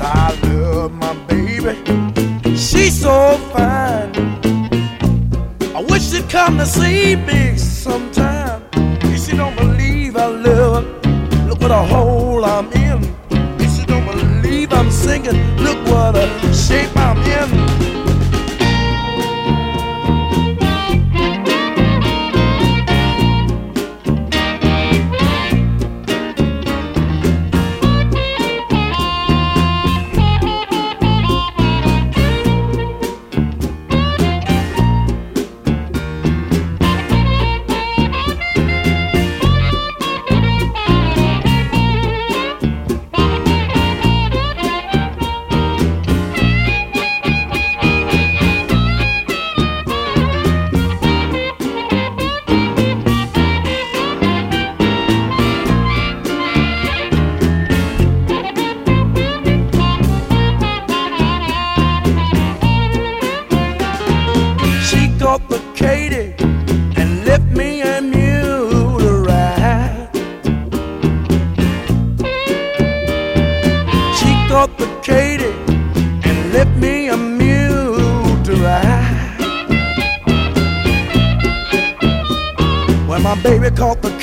I 0.00 0.34
love 0.44 0.92
my 0.92 1.12
baby. 1.26 1.76
She's 2.56 3.02
so 3.02 3.36
fine. 3.52 4.13
Come 6.34 6.58
to 6.58 6.66
see 6.66 7.14
me 7.14 7.56
sometime. 7.56 8.64
If 8.74 9.24
she 9.24 9.36
don't 9.36 9.54
believe 9.54 10.16
I 10.16 10.32
her, 10.32 10.80
look 11.46 11.60
what 11.60 11.70
a 11.70 11.76
hole 11.76 12.44
I'm 12.44 12.72
in. 12.72 13.04
If 13.60 13.78
you 13.78 13.86
don't 13.86 14.04
believe 14.04 14.72
I'm 14.72 14.90
singing, 14.90 15.38
look 15.58 15.78
what 15.86 16.16
a 16.16 16.26
shape 16.52 16.90
I'm 16.96 17.18
in. 17.18 18.13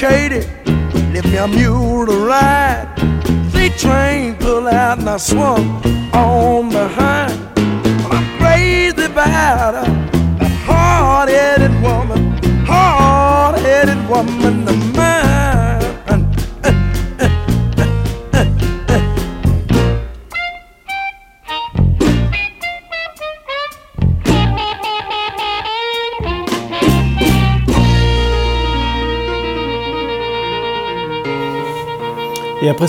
Katie, 0.02 0.48
left 1.14 1.28
me 1.28 1.38
a 1.38 1.48
mule 1.48 2.08
to 2.08 2.26
ride. 2.26 2.88
The 3.54 3.70
train 3.78 4.36
pulled 4.38 4.66
out 4.66 4.98
and 4.98 5.08
I 5.08 5.18
swung 5.18 5.84
on 6.12 6.70
behind. 6.70 7.11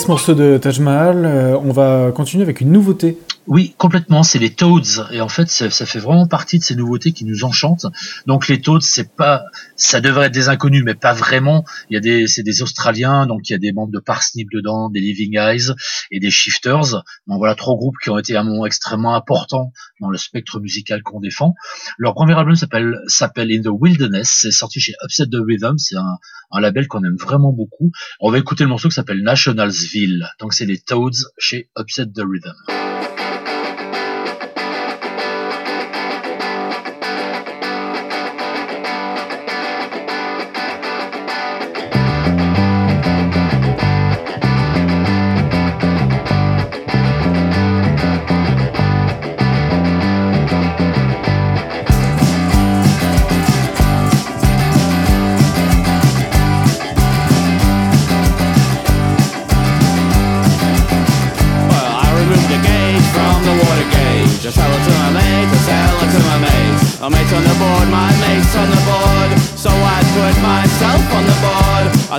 Ce 0.02 0.08
morceau 0.08 0.34
de 0.34 0.58
Taj 0.58 0.80
Mahal, 0.80 1.24
euh, 1.24 1.56
on 1.64 1.70
va 1.70 2.10
continuer 2.12 2.42
avec 2.42 2.60
une 2.60 2.72
nouveauté. 2.72 3.18
Oui, 3.48 3.74
complètement. 3.76 4.22
C'est 4.22 4.38
les 4.38 4.55
Toads, 4.55 5.09
et 5.11 5.20
en 5.20 5.28
fait, 5.28 5.48
ça, 5.48 5.68
ça 5.68 5.85
fait 5.85 5.98
vraiment 5.98 6.28
partie 6.28 6.61
de 6.61 6.64
ces 6.64 6.76
nouveautés 6.76 7.12
qui 7.12 7.24
nous 7.24 7.42
enchantent. 7.42 7.87
Donc 8.26 8.46
les 8.46 8.61
Toads, 8.61 8.83
c'est 8.83 9.16
pas, 9.16 9.42
ça 9.74 10.00
devrait 10.00 10.26
être 10.26 10.33
des 10.33 10.48
inconnus, 10.48 10.85
mais 10.85 10.94
pas 10.94 11.12
vraiment. 11.12 11.64
Il 11.90 11.94
y 11.94 11.96
a 11.96 12.00
des, 12.00 12.28
c'est 12.28 12.44
des 12.44 12.62
Australiens, 12.62 13.26
donc 13.26 13.48
il 13.48 13.52
y 13.52 13.57
a 13.57 13.59
des 13.59 13.72
membres 13.72 13.92
de 13.92 13.98
Parsnip 13.98 14.48
dedans, 14.52 14.90
des 14.90 15.00
Living 15.00 15.37
Eyes 15.38 15.72
et 16.12 16.20
des 16.20 16.31
Shifters. 16.31 17.02
Donc 17.26 17.38
voilà, 17.38 17.57
trois 17.57 17.74
groupes 17.74 17.96
qui 18.00 18.11
ont 18.11 18.18
été 18.18 18.37
à 18.37 18.42
un 18.42 18.44
moment 18.44 18.64
extrêmement 18.64 19.16
important 19.16 19.72
dans 20.00 20.09
le 20.09 20.18
spectre 20.18 20.61
musical 20.61 21.02
qu'on 21.02 21.18
défend. 21.18 21.55
Leur 21.98 22.14
premier 22.14 22.38
album 22.38 22.55
s'appelle 22.55 22.94
s'appelle 23.09 23.50
In 23.50 23.62
the 23.62 23.72
Wilderness. 23.72 24.38
C'est 24.40 24.52
sorti 24.52 24.78
chez 24.78 24.94
Upset 25.05 25.26
the 25.26 25.40
Rhythm. 25.44 25.78
C'est 25.78 25.96
un, 25.96 26.18
un 26.52 26.61
label 26.61 26.87
qu'on 26.87 27.02
aime 27.02 27.16
vraiment 27.16 27.52
beaucoup. 27.52 27.90
On 28.20 28.31
va 28.31 28.38
écouter 28.38 28.62
le 28.62 28.70
morceau 28.70 28.88
qui 28.88 28.94
s'appelle 28.94 29.22
Nationalsville. 29.22 30.28
Donc 30.38 30.55
c'est 30.55 30.66
les 30.66 30.78
Toads 30.78 31.26
chez 31.38 31.70
Upset 31.76 32.07
the 32.07 32.22
Rhythm. 32.24 32.81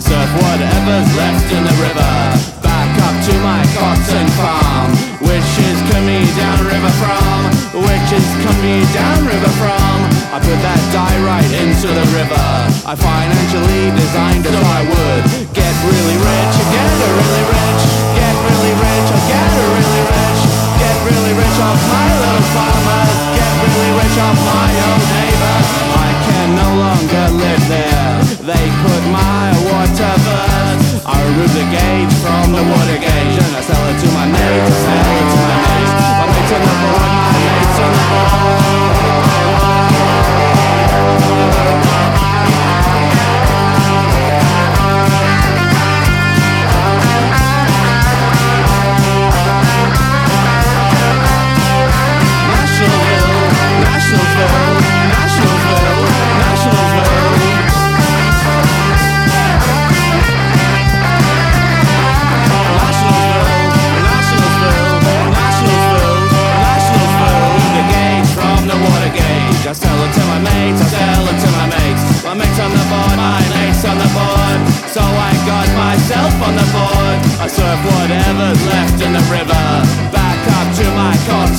Board. 0.10 0.18
I 0.18 0.26
surf 0.26 0.32
whatever's 0.42 1.16
left 1.16 1.52
in 1.52 1.64
the 1.64 1.83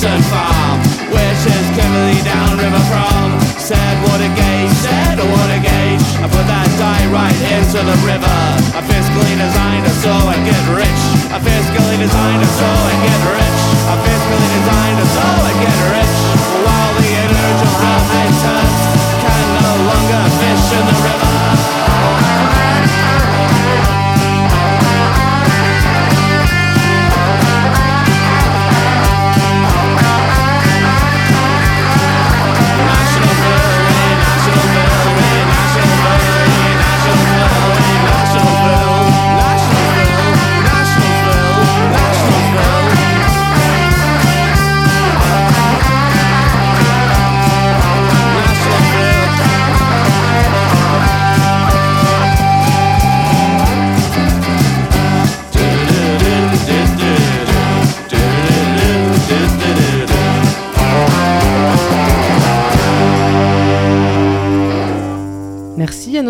certified 0.05 0.54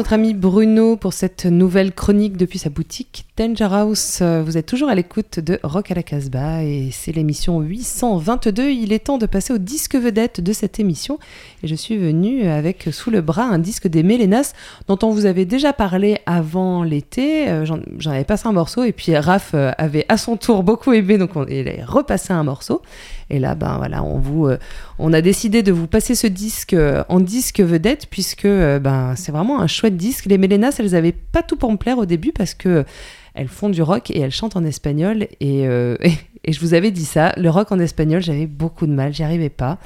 notre 0.05 0.13
ami 0.13 0.35
Bruno 0.35 0.97
pour 0.97 1.13
cette 1.13 1.47
nouvelle 1.47 1.91
chronique 1.91 2.37
depuis 2.37 2.59
sa 2.59 2.69
boutique 2.69 3.25
Danger 3.37 3.69
House. 3.71 4.19
Euh, 4.21 4.43
Vous 4.45 4.55
êtes 4.55 4.67
toujours 4.67 4.87
à 4.87 4.93
l'écoute 4.93 5.39
de 5.39 5.59
Rock 5.63 5.89
à 5.89 5.95
la 5.95 6.03
Casbah 6.03 6.63
et 6.63 6.89
c'est 6.91 7.11
l'émission 7.11 7.59
822. 7.59 8.69
Il 8.69 8.93
est 8.93 9.05
temps 9.05 9.17
de 9.17 9.25
passer 9.25 9.51
au 9.51 9.57
disque 9.57 9.95
vedette 9.95 10.41
de 10.41 10.53
cette 10.53 10.79
émission 10.79 11.17
et 11.63 11.67
je 11.67 11.73
suis 11.73 11.97
venue 11.97 12.47
avec 12.47 12.89
sous 12.91 13.09
le 13.09 13.21
bras 13.21 13.45
un 13.45 13.57
disque 13.57 13.87
des 13.87 14.03
Mélénas 14.03 14.53
dont 14.87 14.99
on 15.01 15.09
vous 15.09 15.25
avait 15.25 15.45
déjà 15.45 15.73
parlé 15.73 16.19
avant 16.27 16.83
l'été. 16.83 17.49
Euh, 17.49 17.65
J'en 17.65 18.11
avais 18.11 18.25
passé 18.25 18.47
un 18.47 18.51
morceau 18.53 18.83
et 18.83 18.91
puis 18.91 19.17
Raph 19.17 19.53
euh, 19.55 19.71
avait 19.79 20.05
à 20.07 20.17
son 20.17 20.37
tour 20.37 20.61
beaucoup 20.61 20.93
aimé 20.93 21.17
donc 21.17 21.35
on, 21.35 21.47
il 21.47 21.67
a 21.67 21.83
repassé 21.83 22.31
un 22.31 22.43
morceau. 22.43 22.83
Et 23.29 23.39
là, 23.39 23.55
ben 23.55 23.77
voilà, 23.77 24.03
on 24.03 24.19
vous, 24.19 24.47
euh, 24.47 24.57
on 24.99 25.11
a 25.13 25.21
décidé 25.21 25.63
de 25.63 25.71
vous 25.71 25.87
passer 25.87 26.15
ce 26.15 26.27
disque 26.27 26.73
euh, 26.73 27.03
en 27.09 27.19
disque 27.19 27.59
vedette 27.59 28.07
puisque 28.09 28.45
euh, 28.45 28.79
ben 28.79 29.15
c'est 29.15 29.31
vraiment 29.31 29.59
un 29.59 29.67
chouette 29.67 29.97
disque. 29.97 30.25
Les 30.25 30.37
Mélénas, 30.37 30.75
elles 30.79 30.95
avaient 30.95 31.11
pas 31.11 31.41
tout 31.41 31.55
pour 31.55 31.71
me 31.71 31.77
plaire 31.77 31.97
au 31.97 32.05
début 32.05 32.31
parce 32.31 32.53
que 32.53 32.85
elles 33.33 33.47
font 33.47 33.69
du 33.69 33.81
rock 33.81 34.11
et 34.11 34.19
elles 34.19 34.31
chantent 34.31 34.55
en 34.55 34.63
espagnol 34.63 35.27
et, 35.41 35.61
et, 35.63 36.13
et 36.43 36.53
je 36.53 36.59
vous 36.59 36.73
avais 36.73 36.91
dit 36.91 37.05
ça, 37.05 37.33
le 37.37 37.49
rock 37.49 37.71
en 37.71 37.79
espagnol, 37.79 38.21
j'avais 38.21 38.47
beaucoup 38.47 38.85
de 38.85 38.93
mal, 38.93 39.13
j'y 39.13 39.23
arrivais 39.23 39.49
pas. 39.49 39.79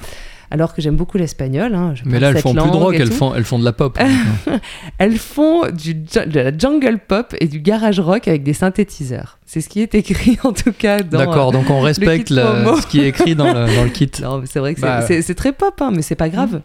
Alors 0.52 0.74
que 0.74 0.82
j'aime 0.82 0.96
beaucoup 0.96 1.16
l'espagnol. 1.16 1.74
hein, 1.74 1.92
je 1.94 2.02
Mais 2.04 2.18
là, 2.18 2.30
elles 2.30 2.38
font 2.40 2.52
plus 2.54 2.70
de 2.70 2.76
rock, 2.76 2.94
elles 2.98 3.12
font, 3.12 3.34
elles 3.34 3.44
font 3.44 3.58
de 3.58 3.64
la 3.64 3.72
pop. 3.72 3.96
Elles 4.98 5.16
font 5.18 5.70
du, 5.70 5.94
de 5.94 6.40
la 6.40 6.56
jungle 6.56 6.98
pop 6.98 7.34
et 7.40 7.46
du 7.46 7.60
garage 7.60 8.00
rock 8.00 8.26
avec 8.28 8.42
des 8.42 8.52
synthétiseurs. 8.52 9.38
C'est 9.46 9.60
ce 9.60 9.68
qui 9.68 9.80
est 9.80 9.94
écrit 9.94 10.38
en 10.44 10.52
tout 10.52 10.72
cas 10.72 11.02
dans. 11.02 11.18
D'accord, 11.18 11.52
donc 11.52 11.70
on 11.70 11.78
le 11.80 11.84
respecte 11.86 12.28
ce 12.30 12.86
qui 12.86 13.00
est 13.00 13.08
écrit 13.08 13.34
dans 13.34 13.46
le, 13.52 13.74
dans 13.76 13.84
le 13.84 13.90
kit. 13.90 14.10
Non, 14.22 14.38
mais 14.38 14.46
c'est 14.46 14.58
vrai 14.58 14.74
que 14.74 14.80
c'est- 14.80 14.86
Bah, 14.86 15.02
c'est 15.02 15.22
c'est 15.22 15.34
très 15.34 15.52
pop, 15.52 15.80
hein, 15.80 15.90
mais 15.94 16.02
c'est 16.02 16.14
pas 16.16 16.28
grave. 16.28 16.60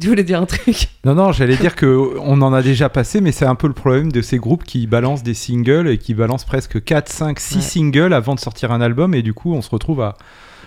Tu 0.00 0.08
voulais 0.08 0.24
dire 0.24 0.40
un 0.40 0.46
truc? 0.46 0.88
Non, 1.04 1.14
non, 1.14 1.30
j'allais 1.30 1.56
dire 1.56 1.76
que 1.76 2.14
on 2.20 2.40
en 2.40 2.52
a 2.54 2.62
déjà 2.62 2.88
passé, 2.88 3.20
mais 3.20 3.32
c'est 3.32 3.44
un 3.44 3.54
peu 3.54 3.66
le 3.66 3.74
problème 3.74 4.10
de 4.10 4.22
ces 4.22 4.38
groupes 4.38 4.64
qui 4.64 4.86
balancent 4.86 5.22
des 5.22 5.34
singles 5.34 5.88
et 5.88 5.98
qui 5.98 6.14
balancent 6.14 6.44
presque 6.46 6.82
4, 6.82 7.08
5, 7.10 7.38
6 7.38 7.54
Ouais. 7.56 7.60
singles 7.60 8.14
avant 8.14 8.34
de 8.34 8.40
sortir 8.40 8.72
un 8.72 8.80
album, 8.80 9.14
et 9.14 9.20
du 9.22 9.34
coup, 9.34 9.52
on 9.54 9.60
se 9.60 9.68
retrouve 9.68 10.00
à, 10.00 10.16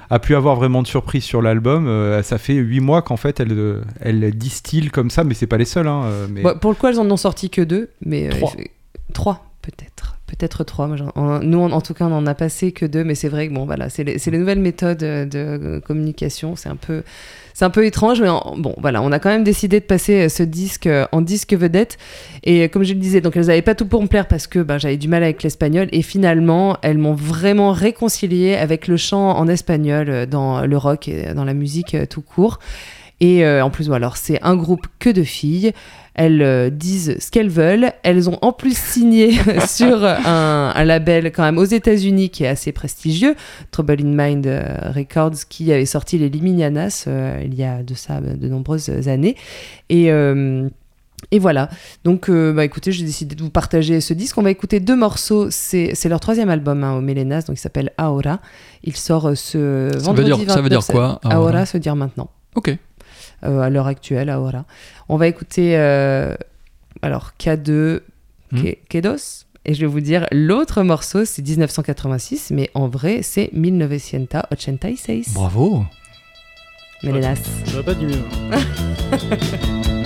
à 0.10 0.20
plus 0.20 0.36
avoir 0.36 0.56
vraiment 0.56 0.82
de 0.82 0.88
surprise 0.88 1.24
sur 1.24 1.42
l'album. 1.42 1.88
Euh, 1.88 2.22
ça 2.24 2.38
fait 2.38 2.54
8 2.56 2.80
mois 2.80 3.02
qu'en 3.02 3.18
fait, 3.18 3.39
elle, 3.39 3.52
euh, 3.54 3.82
elle 4.02 4.32
distille 4.38 4.89
comme 4.89 5.10
ça, 5.10 5.24
mais 5.24 5.34
c'est 5.34 5.48
pas 5.48 5.58
les 5.58 5.66
seuls. 5.66 5.88
Hein, 5.88 6.04
euh, 6.06 6.28
mais... 6.30 6.42
Bon, 6.42 6.58
Pour 6.60 6.72
le 6.72 6.76
coup, 6.76 6.88
elles 6.88 7.00
en 7.00 7.10
ont 7.10 7.18
sorti 7.18 7.50
que 7.50 7.62
deux, 7.62 7.89
mais. 8.06 8.28
euh, 8.34 8.46
Trois. 9.13 9.46
peut-être. 9.62 10.18
Peut-être 10.28 10.63
trois. 10.63 10.88
Moi, 10.88 10.98
en- 11.16 11.39
nous, 11.39 11.60
en, 11.60 11.72
en 11.72 11.82
tout 11.82 11.94
cas, 11.94 12.06
on 12.06 12.12
en 12.13 12.26
a 12.26 12.34
passé 12.34 12.72
que 12.72 12.86
deux, 12.86 13.04
mais 13.04 13.13
c'est 13.16 13.30
vrai 13.30 13.48
que 13.48 13.54
bon, 13.54 13.66
voilà, 13.66 13.89
c'est 13.89 14.04
les, 14.04 14.18
les 14.26 14.38
nouvelles 14.38 14.60
méthodes 14.60 14.98
de 14.98 15.80
communication. 15.86 16.56
C'est 16.56 16.70
un 16.70 16.76
peu. 16.76 17.04
C'est 17.54 17.66
un 17.66 17.70
peu 17.70 17.86
étrange, 17.86 18.22
mais 18.22 18.30
bon, 18.58 18.76
voilà, 18.80 19.02
on 19.02 19.12
a 19.12 19.20
quand 19.20 19.30
même 19.30 19.44
décidé 19.44 19.80
de 19.80 19.86
passer 19.86 20.26
euh, 20.26 20.30
ce 20.30 20.44
disque 20.44 20.88
euh, 20.88 21.06
en 21.12 21.22
disque 21.22 21.54
vedette. 21.54 21.98
Et 22.44 22.63
euh, 22.63 22.68
comme 22.68 22.84
je 22.84 22.94
le 22.94 23.00
disais, 23.00 23.22
donc 23.22 23.38
elles 23.38 23.46
n'avaient 23.46 23.62
pas 23.62 23.76
tout 23.76 23.86
pour 23.86 24.02
me 24.02 24.08
plaire 24.08 24.28
parce 24.28 24.48
que 24.48 24.60
ben, 24.60 24.78
j'avais 24.78 24.98
du 24.98 25.08
mal 25.08 25.24
avec 25.24 25.44
l'espagnol. 25.44 25.88
Et 25.92 26.02
finalement, 26.02 26.78
elles 26.82 26.98
m'ont 26.98 27.13
vraiment 27.13 27.72
réconcilié 27.72 28.56
avec 28.56 28.88
le 28.88 28.98
chant 28.98 29.38
en 29.38 29.48
espagnol 29.48 30.26
dans 30.26 30.66
le 30.66 30.78
rock 30.78 31.08
et 31.08 31.34
dans 31.34 31.46
la 31.46 31.54
musique 31.54 31.96
tout 32.10 32.22
court. 32.22 32.60
Et 33.24 33.46
euh, 33.46 33.64
en 33.64 33.70
plus, 33.70 33.90
alors 33.92 34.18
c'est 34.18 34.38
un 34.44 34.56
groupe 34.58 34.86
que 35.00 35.10
de 35.10 35.24
filles. 35.24 35.72
Elles 36.14 36.42
euh, 36.42 36.70
disent 36.70 37.16
ce 37.20 37.32
qu'elles 37.32 37.50
veulent. 37.50 37.92
Elles 38.04 38.30
ont 38.30 38.38
en 38.42 38.52
plus 38.52 38.78
signé 38.78 39.32
sur 39.68 40.04
un, 40.04 40.74
un 40.76 40.84
label 40.84 41.32
quand 41.32 41.44
même 41.44 41.58
aux 41.58 41.64
États-Unis 41.64 42.30
qui 42.32 42.44
est 42.44 42.48
assez 42.50 42.72
prestigieux, 42.74 43.36
Trouble 43.72 43.98
in 44.02 44.14
Mind 44.28 44.46
euh, 44.46 44.92
Records, 44.94 45.48
qui 45.48 45.72
avait 45.72 45.86
sorti 45.86 46.18
les 46.18 46.28
Liminianas 46.30 47.08
il 47.44 47.56
y 47.56 47.64
a 47.64 47.82
de 47.82 47.94
ça 47.94 48.20
de 48.20 48.48
nombreuses 48.48 48.90
années. 49.08 49.36
Et 49.90 50.10
et 51.32 51.40
voilà. 51.40 51.70
Donc, 52.04 52.30
euh, 52.30 52.52
bah, 52.52 52.66
écoutez, 52.66 52.92
j'ai 52.92 53.06
décidé 53.06 53.36
de 53.36 53.42
vous 53.42 53.50
partager 53.50 54.02
ce 54.02 54.14
disque. 54.14 54.38
On 54.38 54.42
va 54.42 54.52
écouter 54.52 54.82
deux 54.82 54.96
morceaux. 54.98 55.48
C'est 55.50 55.94
leur 56.10 56.20
troisième 56.20 56.50
album 56.50 56.84
hein, 56.84 56.98
au 56.98 57.02
Mélénas, 57.02 57.44
donc 57.48 57.58
il 57.58 57.62
s'appelle 57.62 57.92
Aora. 57.98 58.40
Il 58.84 58.96
sort 58.98 59.32
ce 59.36 59.88
Ça 59.94 59.98
veut 59.98 60.04
vendredi 60.04 60.26
dire- 60.26 60.38
ça 60.52 60.62
veut 60.62 60.64
29 60.64 60.70
dire 60.70 60.86
quoi, 60.94 61.20
Aora, 61.24 61.36
Aora 61.36 61.66
se 61.66 61.78
dire 61.78 61.96
maintenant. 61.96 62.30
Ok. 62.56 62.78
Euh, 63.46 63.60
à 63.62 63.70
l'heure 63.70 63.88
actuelle, 63.88 64.30
Aora. 64.30 64.66
On 65.10 65.18
va 65.18 65.28
écouter 65.28 65.78
euh, 65.78 66.36
alors 67.02 67.32
K2, 67.40 68.02
Hmm. 68.52 68.58
K- 68.58 68.78
Kedos. 68.88 69.46
Et 69.66 69.74
je 69.74 69.80
vais 69.82 69.88
vous 69.88 70.02
dire, 70.02 70.28
l'autre 70.32 70.84
morceau, 70.84 71.26
c'est 71.26 71.42
1986, 71.42 72.52
mais 72.52 72.70
en 72.76 72.88
vrai, 72.88 73.22
c'est 73.24 73.50
1986. 73.54 75.34
Bravo. 75.34 75.86
Mélénas. 77.02 77.40
J'aurais 77.72 77.84
pas 77.84 77.94
dit 77.96 78.06
mieux. 78.06 78.22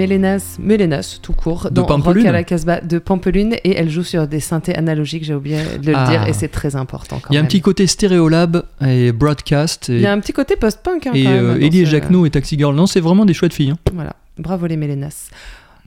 Melenas, 0.00 0.56
Melenas, 0.58 1.18
tout 1.22 1.32
court, 1.32 1.64
De 1.70 1.74
dans 1.74 1.84
Rock 1.86 2.16
à 2.24 2.32
la 2.32 2.42
Casbah 2.44 2.80
de 2.80 2.98
Pampelune, 2.98 3.54
et 3.64 3.76
elle 3.76 3.90
joue 3.90 4.02
sur 4.02 4.26
des 4.26 4.40
synthés 4.40 4.74
analogiques, 4.74 5.24
j'ai 5.24 5.34
oublié 5.34 5.58
de 5.82 5.86
le 5.90 5.96
Ah. 5.96 6.08
dire, 6.08 6.26
et 6.26 6.32
c'est 6.32 6.48
très 6.48 6.74
important 6.76 7.20
quand 7.22 7.30
Il 7.30 7.34
y 7.34 7.38
a 7.38 7.40
un 7.40 7.44
petit 7.44 7.60
côté 7.60 7.86
Stéréolab 7.86 8.62
et 8.86 9.12
Broadcast. 9.12 9.90
Et, 9.90 9.94
Il 9.96 10.00
y 10.00 10.06
a 10.06 10.12
un 10.12 10.20
petit 10.20 10.32
côté 10.32 10.56
post-punk 10.56 11.06
hein, 11.06 11.12
et 11.14 11.24
quand 11.24 11.30
même. 11.30 11.44
euh, 11.44 11.60
Ellie 11.60 11.80
et 11.82 11.86
Jacquenot 11.86 12.24
et 12.26 12.30
Taxi 12.30 12.56
Girl. 12.58 12.74
Non, 12.74 12.86
c'est 12.86 13.00
vraiment 13.00 13.24
des 13.26 13.34
chouettes 13.34 13.52
filles. 13.54 13.70
hein. 13.70 13.78
Voilà, 13.94 14.14
bravo 14.38 14.66
les 14.66 14.76
Mélénas. 14.76 15.28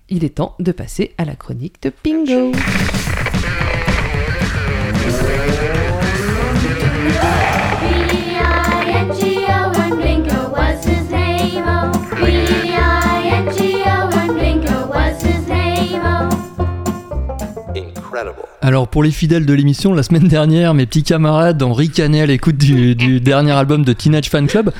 Il 0.09 0.23
est 0.23 0.35
temps 0.35 0.55
de 0.59 0.71
passer 0.71 1.13
à 1.17 1.25
la 1.25 1.35
chronique 1.35 1.81
de 1.81 1.89
Pingo. 1.89 2.51
Alors 18.61 18.87
pour 18.87 19.03
les 19.03 19.11
fidèles 19.11 19.45
de 19.45 19.53
l'émission, 19.53 19.93
la 19.93 20.03
semaine 20.03 20.27
dernière, 20.27 20.73
mes 20.73 20.85
petits 20.85 21.03
camarades 21.03 21.61
ont 21.63 21.73
ricané 21.73 22.21
à 22.21 22.25
l'écoute 22.25 22.57
du, 22.57 23.19
dernier 23.19 23.51
album 23.51 23.83
de 23.83 23.93
Teenage 23.93 24.29
Fan 24.29 24.47
Club. 24.47 24.71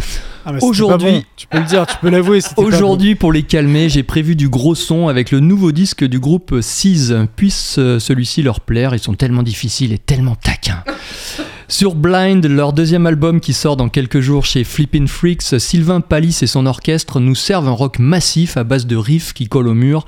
Ah, 0.46 0.52
Aujourd'hui- 0.62 1.12
bon. 1.12 1.24
tu 1.36 1.48
peux 1.48 1.60
le 1.60 1.66
dire, 1.66 1.86
tu 1.86 1.96
peux 2.02 2.10
l'avouer. 2.10 2.40
bon. 2.58 2.64
Aujourd'hui, 2.64 3.16
pour 3.16 3.32
les 3.32 3.44
calmer, 3.44 3.90
j'ai 3.90 4.04
prévu 4.04 4.36
du 4.36 4.50
gros 4.50 4.76
son 4.76 5.08
avec 5.08 5.32
le 5.32 5.40
nouveau 5.40 5.72
disque 5.72 6.04
du 6.04 6.20
groupe 6.20 6.60
Seize. 6.62 7.16
Puisse 7.36 7.76
euh, 7.80 8.00
celui-ci 8.00 8.42
leur 8.44 8.60
plaire, 8.60 8.94
ils 8.94 9.00
sont 9.00 9.14
tellement 9.14 9.44
difficiles 9.44 9.94
et 9.94 9.98
tellement 10.00 10.36
taquins. 10.36 10.84
Sur 11.70 11.96
Blind, 11.96 12.46
leur 12.46 12.72
deuxième 12.74 13.08
album 13.08 13.40
qui 13.40 13.54
sort 13.54 13.78
dans 13.78 13.90
quelques 13.90 14.20
jours 14.20 14.46
chez 14.46 14.64
Flippin' 14.64 15.08
Freaks, 15.08 15.60
Sylvain 15.60 16.02
Palis 16.02 16.40
et 16.42 16.48
son 16.48 16.66
orchestre 16.68 17.20
nous 17.20 17.34
servent 17.36 17.68
un 17.68 17.72
rock 17.72 17.98
massif 18.00 18.58
à 18.58 18.64
base 18.64 18.86
de 18.86 18.96
riffs 18.96 19.34
qui 19.34 19.48
collent 19.48 19.70
au 19.70 19.74
mur, 19.74 20.06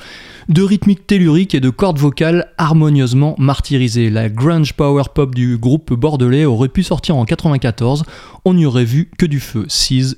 de 0.48 0.62
rythmiques 0.62 1.08
telluriques 1.08 1.56
et 1.56 1.60
de 1.62 1.72
cordes 1.72 1.98
vocales 1.98 2.48
harmonieusement 2.60 3.36
martyrisées. 3.40 4.12
La 4.12 4.30
grunge 4.30 4.74
power 4.74 5.04
pop 5.16 5.34
du 5.34 5.58
groupe 5.58 5.92
bordelais 5.94 6.46
aurait 6.46 6.68
pu 6.70 6.84
sortir 6.84 7.16
en 7.16 7.26
94, 7.26 8.04
on 8.44 8.54
n'y 8.54 8.66
aurait 8.68 8.86
vu 8.86 9.10
que 9.18 9.26
du 9.26 9.40
feu. 9.40 9.66
Seize 9.68 10.18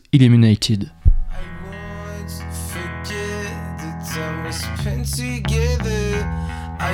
Together. 5.18 6.24
I 6.80 6.94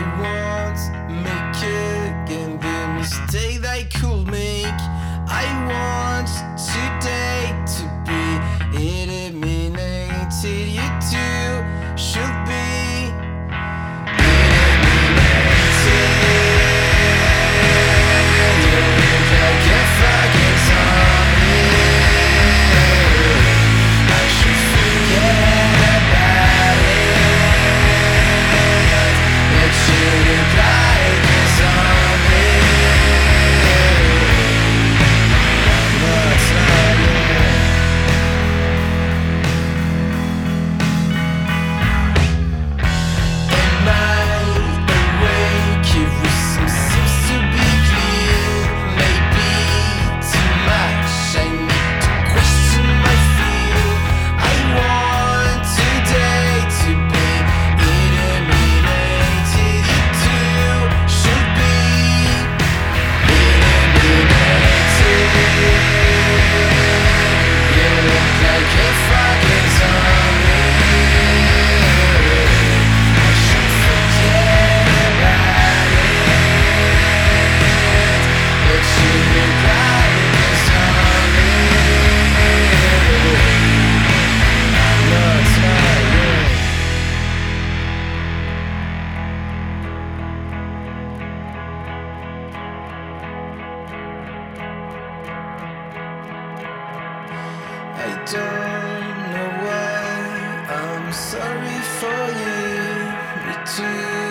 Me 103.65 104.22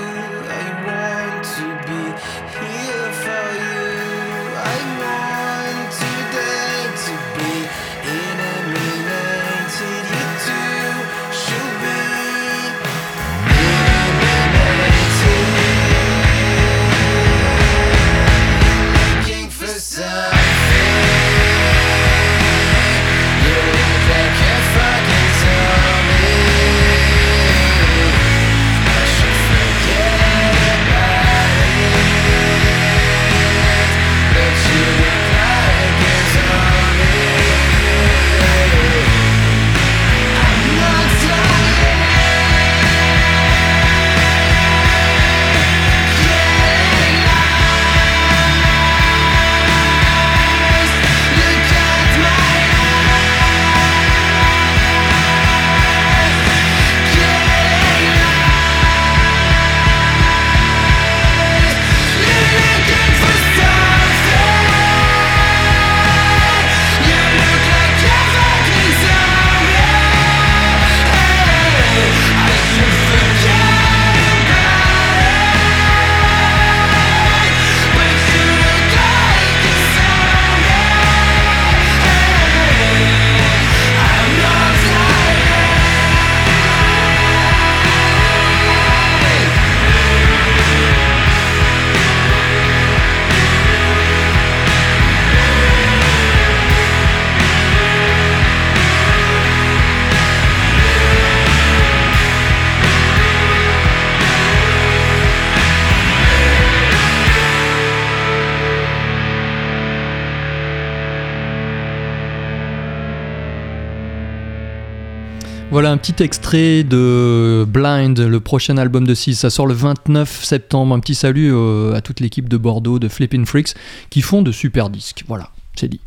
Voilà 115.72 115.90
un 115.90 115.96
petit 115.96 116.22
extrait 116.22 116.84
de 116.84 117.64
Blind, 117.66 118.20
le 118.20 118.40
prochain 118.40 118.76
album 118.76 119.06
de 119.06 119.14
6. 119.14 119.36
Ça 119.36 119.48
sort 119.48 119.66
le 119.66 119.72
29 119.72 120.44
septembre. 120.44 120.94
Un 120.94 121.00
petit 121.00 121.14
salut 121.14 121.50
euh, 121.50 121.94
à 121.94 122.02
toute 122.02 122.20
l'équipe 122.20 122.46
de 122.46 122.58
Bordeaux 122.58 122.98
de 122.98 123.08
Flippin' 123.08 123.46
Freaks 123.46 123.72
qui 124.10 124.20
font 124.20 124.42
de 124.42 124.52
super 124.52 124.90
disques. 124.90 125.24
Voilà, 125.28 125.48
c'est 125.74 125.88
dit. 125.88 126.00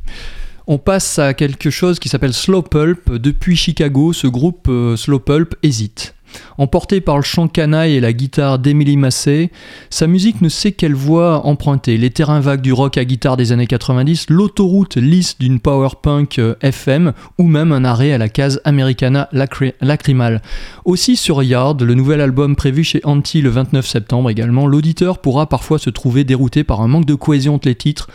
On 0.67 0.77
passe 0.77 1.17
à 1.17 1.33
quelque 1.33 1.71
chose 1.71 1.97
qui 1.97 2.09
s'appelle 2.09 2.35
Slow 2.35 2.61
Pulp. 2.61 3.11
Depuis 3.11 3.55
Chicago, 3.55 4.13
ce 4.13 4.27
groupe 4.27 4.67
euh, 4.69 4.95
Slow 4.95 5.17
Pulp 5.17 5.55
hésite. 5.63 6.13
Emporté 6.57 7.01
par 7.01 7.17
le 7.17 7.21
chant 7.23 7.47
canaille 7.47 7.95
et 7.95 7.99
la 7.99 8.13
guitare 8.13 8.59
d'Emily 8.59 8.97
Massey, 8.97 9.51
sa 9.89 10.07
musique 10.07 10.41
ne 10.41 10.49
sait 10.49 10.71
quelle 10.71 10.93
voie 10.95 11.45
emprunter. 11.45 11.97
Les 11.97 12.09
terrains 12.09 12.39
vagues 12.39 12.61
du 12.61 12.73
rock 12.73 12.97
à 12.97 13.05
guitare 13.05 13.37
des 13.37 13.51
années 13.51 13.67
90, 13.67 14.27
l'autoroute 14.29 14.95
lisse 14.97 15.37
d'une 15.37 15.59
power 15.59 15.89
punk 16.01 16.39
euh, 16.39 16.55
FM 16.61 17.13
ou 17.37 17.43
même 17.47 17.71
un 17.71 17.83
arrêt 17.83 18.13
à 18.13 18.17
la 18.17 18.29
case 18.29 18.61
Americana 18.63 19.27
lacry- 19.33 19.73
lacrymale. 19.81 20.41
Aussi 20.85 21.15
sur 21.17 21.43
Yard, 21.43 21.81
le 21.81 21.93
nouvel 21.93 22.21
album 22.21 22.55
prévu 22.55 22.83
chez 22.83 23.01
Anti 23.03 23.41
le 23.41 23.49
29 23.49 23.85
septembre 23.85 24.29
également, 24.29 24.67
l'auditeur 24.67 25.19
pourra 25.19 25.47
parfois 25.49 25.79
se 25.79 25.89
trouver 25.89 26.23
dérouté 26.23 26.63
par 26.63 26.81
un 26.81 26.87
manque 26.87 27.05
de 27.05 27.15
cohésion 27.15 27.55
entre 27.55 27.67
les 27.67 27.75
titres 27.75 28.09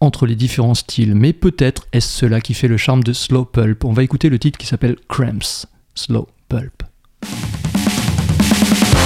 entre 0.00 0.26
les 0.26 0.34
différents 0.36 0.74
styles, 0.74 1.14
mais 1.14 1.32
peut-être 1.32 1.86
est-ce 1.92 2.08
cela 2.08 2.40
qui 2.40 2.52
fait 2.54 2.68
le 2.68 2.76
charme 2.76 3.02
de 3.02 3.12
Slow 3.12 3.44
Pulp. 3.46 3.84
On 3.84 3.92
va 3.92 4.02
écouter 4.02 4.28
le 4.28 4.38
titre 4.38 4.58
qui 4.58 4.66
s'appelle 4.66 4.96
Cramps. 5.08 5.66
Slow 5.94 6.28
Pulp. 6.48 6.83
Thank 8.64 8.94
you. 8.98 9.03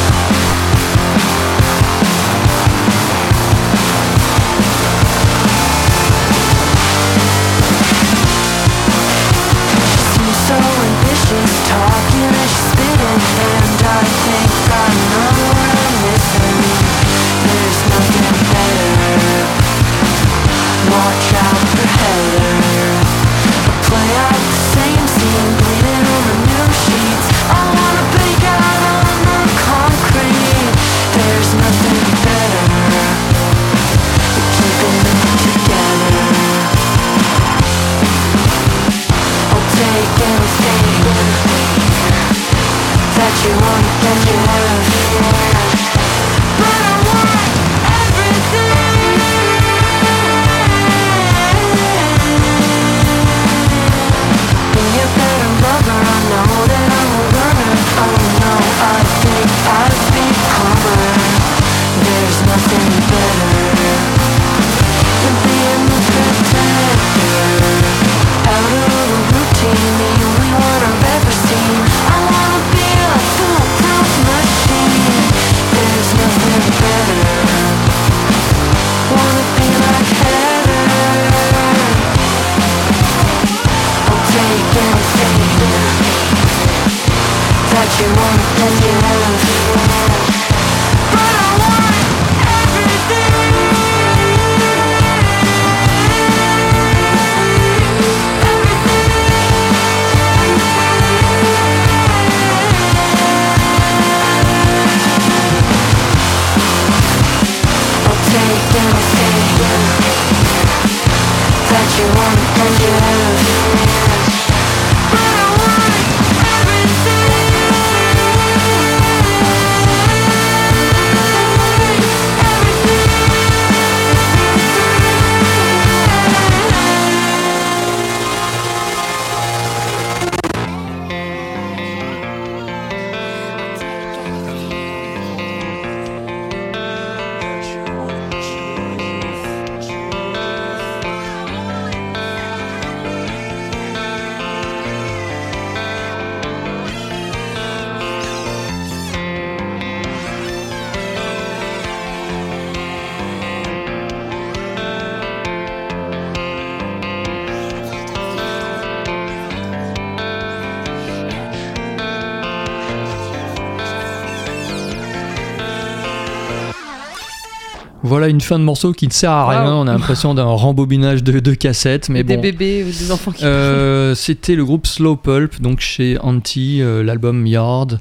Voilà 168.09 168.29
une 168.29 168.41
fin 168.41 168.59
de 168.59 168.65
morceau 168.65 168.93
qui 168.93 169.07
ne 169.07 169.13
sert 169.13 169.31
à 169.31 169.49
rien. 169.49 169.65
Wow. 169.73 169.83
On 169.83 169.87
a 169.87 169.93
l'impression 169.93 170.35
d'un 170.35 170.45
rembobinage 170.45 171.23
de, 171.23 171.39
de 171.39 171.55
cassettes, 171.55 172.09
mais 172.09 172.25
des 172.25 172.37
bon. 172.37 172.43
bébés 172.43 172.85
ou 172.85 172.91
des 172.91 173.13
enfants 173.13 173.33
qui. 173.33 173.45
Euh, 173.45 174.15
C'était 174.15 174.55
le 174.55 174.65
groupe 174.65 174.87
Slow 174.87 175.17
Pulp, 175.17 175.61
donc 175.61 175.81
chez 175.81 176.19
Anti, 176.21 176.83
euh, 176.83 177.03
l'album 177.05 177.47
Yard. 177.47 178.01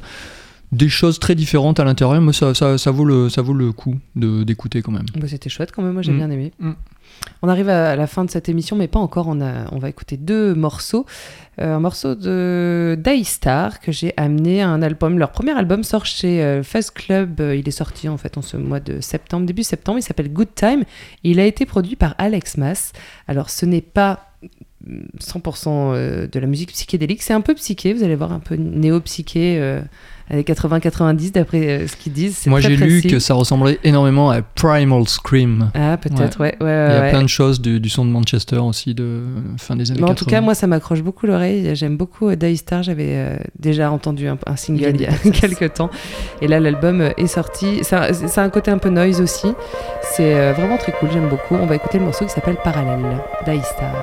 Des 0.74 0.90
choses 0.90 1.18
très 1.20 1.34
différentes 1.34 1.80
à 1.80 1.86
l'intérieur, 1.86 2.20
mais 2.22 2.34
ça, 2.34 2.54
ça, 2.54 2.78
ça 2.78 2.92
vaut 2.92 3.06
le, 3.06 3.30
ça 3.30 3.42
vaut 3.42 3.54
le 3.54 3.72
coup 3.72 3.96
de- 4.18 4.44
d'écouter 4.44 4.82
quand 4.82 4.92
même. 4.92 5.06
Bah, 5.16 5.28
C'était 5.28 5.50
chouette 5.50 5.72
quand 5.72 5.82
même, 5.82 5.94
moi 5.94 6.02
j'ai 6.02 6.12
Mm. 6.12 6.18
bien 6.18 6.30
aimé. 6.30 6.52
Mm. 6.60 6.72
On 7.42 7.48
arrive 7.48 7.70
à 7.70 7.96
la 7.96 8.06
fin 8.06 8.26
de 8.26 8.30
cette 8.30 8.48
émission, 8.50 8.76
mais 8.76 8.88
pas 8.88 9.00
encore. 9.00 9.28
On, 9.28 9.40
a, 9.42 9.66
on 9.72 9.80
va 9.80 9.90
écouter 9.90 10.18
deux 10.18 10.54
morceaux. 10.54 11.06
Euh, 11.60 11.76
un 11.76 11.80
morceau 11.80 12.16
de 12.16 12.96
Daystar 13.02 13.80
que 13.80 13.92
j'ai 13.92 14.14
amené 14.18 14.62
à 14.62 14.70
un 14.70 14.82
album. 14.82 15.18
Leur 15.18 15.32
premier 15.32 15.52
album 15.58 15.84
sort 15.84 16.06
chez 16.06 16.44
euh, 16.44 16.62
Fuzz 16.64 16.92
Club. 16.92 17.40
Euh, 17.40 17.56
Il 17.56 17.68
est 17.68 17.72
sorti 17.72 18.08
en 18.10 18.18
fait 18.18 18.38
en 18.38 18.42
ce 18.42 18.58
mois 18.58 18.80
de 18.82 19.00
septembre, 19.00 19.46
début 19.48 19.64
septembre. 19.64 19.98
Il 20.00 20.04
s'appelle 20.04 20.32
Good 20.32 20.54
Time. 20.54 20.84
Il 21.24 21.40
a 21.40 21.46
été 21.46 21.66
produit 21.66 21.96
par 21.96 22.14
Alex 22.18 22.58
Mass. 22.58 22.92
Alors 23.28 23.50
ce 23.50 23.66
n'est 23.66 23.82
pas 23.82 24.32
mm, 24.86 25.00
100% 25.20 25.68
euh, 25.96 26.28
de 26.28 26.40
la 26.40 26.46
musique 26.48 26.72
psychédélique, 26.74 27.24
c'est 27.24 27.34
un 27.34 27.42
peu 27.42 27.56
psyché. 27.56 27.94
Vous 27.94 28.04
allez 28.04 28.16
voir 28.16 28.32
un 28.34 28.40
peu 28.40 28.56
néo-psyché. 28.56 29.58
euh, 29.60 29.82
années 30.30 30.44
80-90 30.44 31.32
d'après 31.34 31.68
euh, 31.68 31.88
ce 31.88 31.96
qu'ils 31.96 32.14
disent. 32.14 32.38
C'est 32.38 32.50
Moi 32.50 32.60
j'ai 32.60 32.76
lu 32.76 33.02
que 33.02 33.20
ça 33.20 33.34
ressemblait 33.34 33.80
énormément 33.84 34.30
à 34.30 34.42
Primal 34.42 35.08
Scream. 35.08 35.72
Ah, 35.74 35.98
peut-être, 35.98 36.40
ouais. 36.40 36.56
ouais, 36.62 36.88
Il 36.90 36.94
y 36.94 36.98
a 36.98 37.02
ouais. 37.02 37.10
plein 37.10 37.22
de 37.24 37.28
choses 37.28 37.62
du, 37.62 37.80
du 37.80 37.90
son 37.90 38.06
de 38.06 38.12
Manchester 38.12 38.58
aussi 38.58 38.94
de 38.94 39.22
fin 39.58 39.76
des 39.76 39.92
années 39.92 40.00
Mais 40.02 40.06
en 40.06 40.10
80. 40.10 40.16
tout 40.16 40.26
cas, 40.26 40.42
moi, 40.42 40.56
ça 40.56 40.68
m'accroche 40.68 41.02
beaucoup 41.02 41.26
l'oreille. 41.28 41.76
J'aime 41.76 41.98
beaucoup 41.98 42.30
euh, 42.30 42.36
Daystar. 42.36 42.84
J'avais 42.84 43.14
euh, 43.16 43.38
déjà 43.60 43.92
entendu 43.92 44.28
un, 44.28 44.38
un 44.46 44.56
single 44.56 44.92
il 44.96 45.02
y 45.02 45.06
a 45.06 45.14
quelques 45.32 45.74
temps. 45.76 45.90
Et 46.42 46.48
là, 46.48 46.60
l'album 46.60 47.02
est 47.18 47.28
sorti. 47.28 47.84
Ça, 47.84 48.14
ça 48.14 48.42
a 48.42 48.46
un 48.46 48.50
côté 48.50 48.72
un 48.72 48.78
peu 48.78 48.90
noise 48.90 49.22
aussi. 49.22 49.48
C'est 50.16 50.52
vraiment 50.54 50.78
très 50.78 50.92
cool. 50.94 51.10
J'aime 51.12 51.30
beaucoup. 51.30 51.56
On 51.56 51.66
va 51.66 51.76
écouter 51.76 52.00
le 52.00 52.06
morceau 52.06 52.26
qui 52.26 52.32
s'appelle 52.32 52.58
Parallèle, 52.64 53.04
Daystar. 53.46 53.94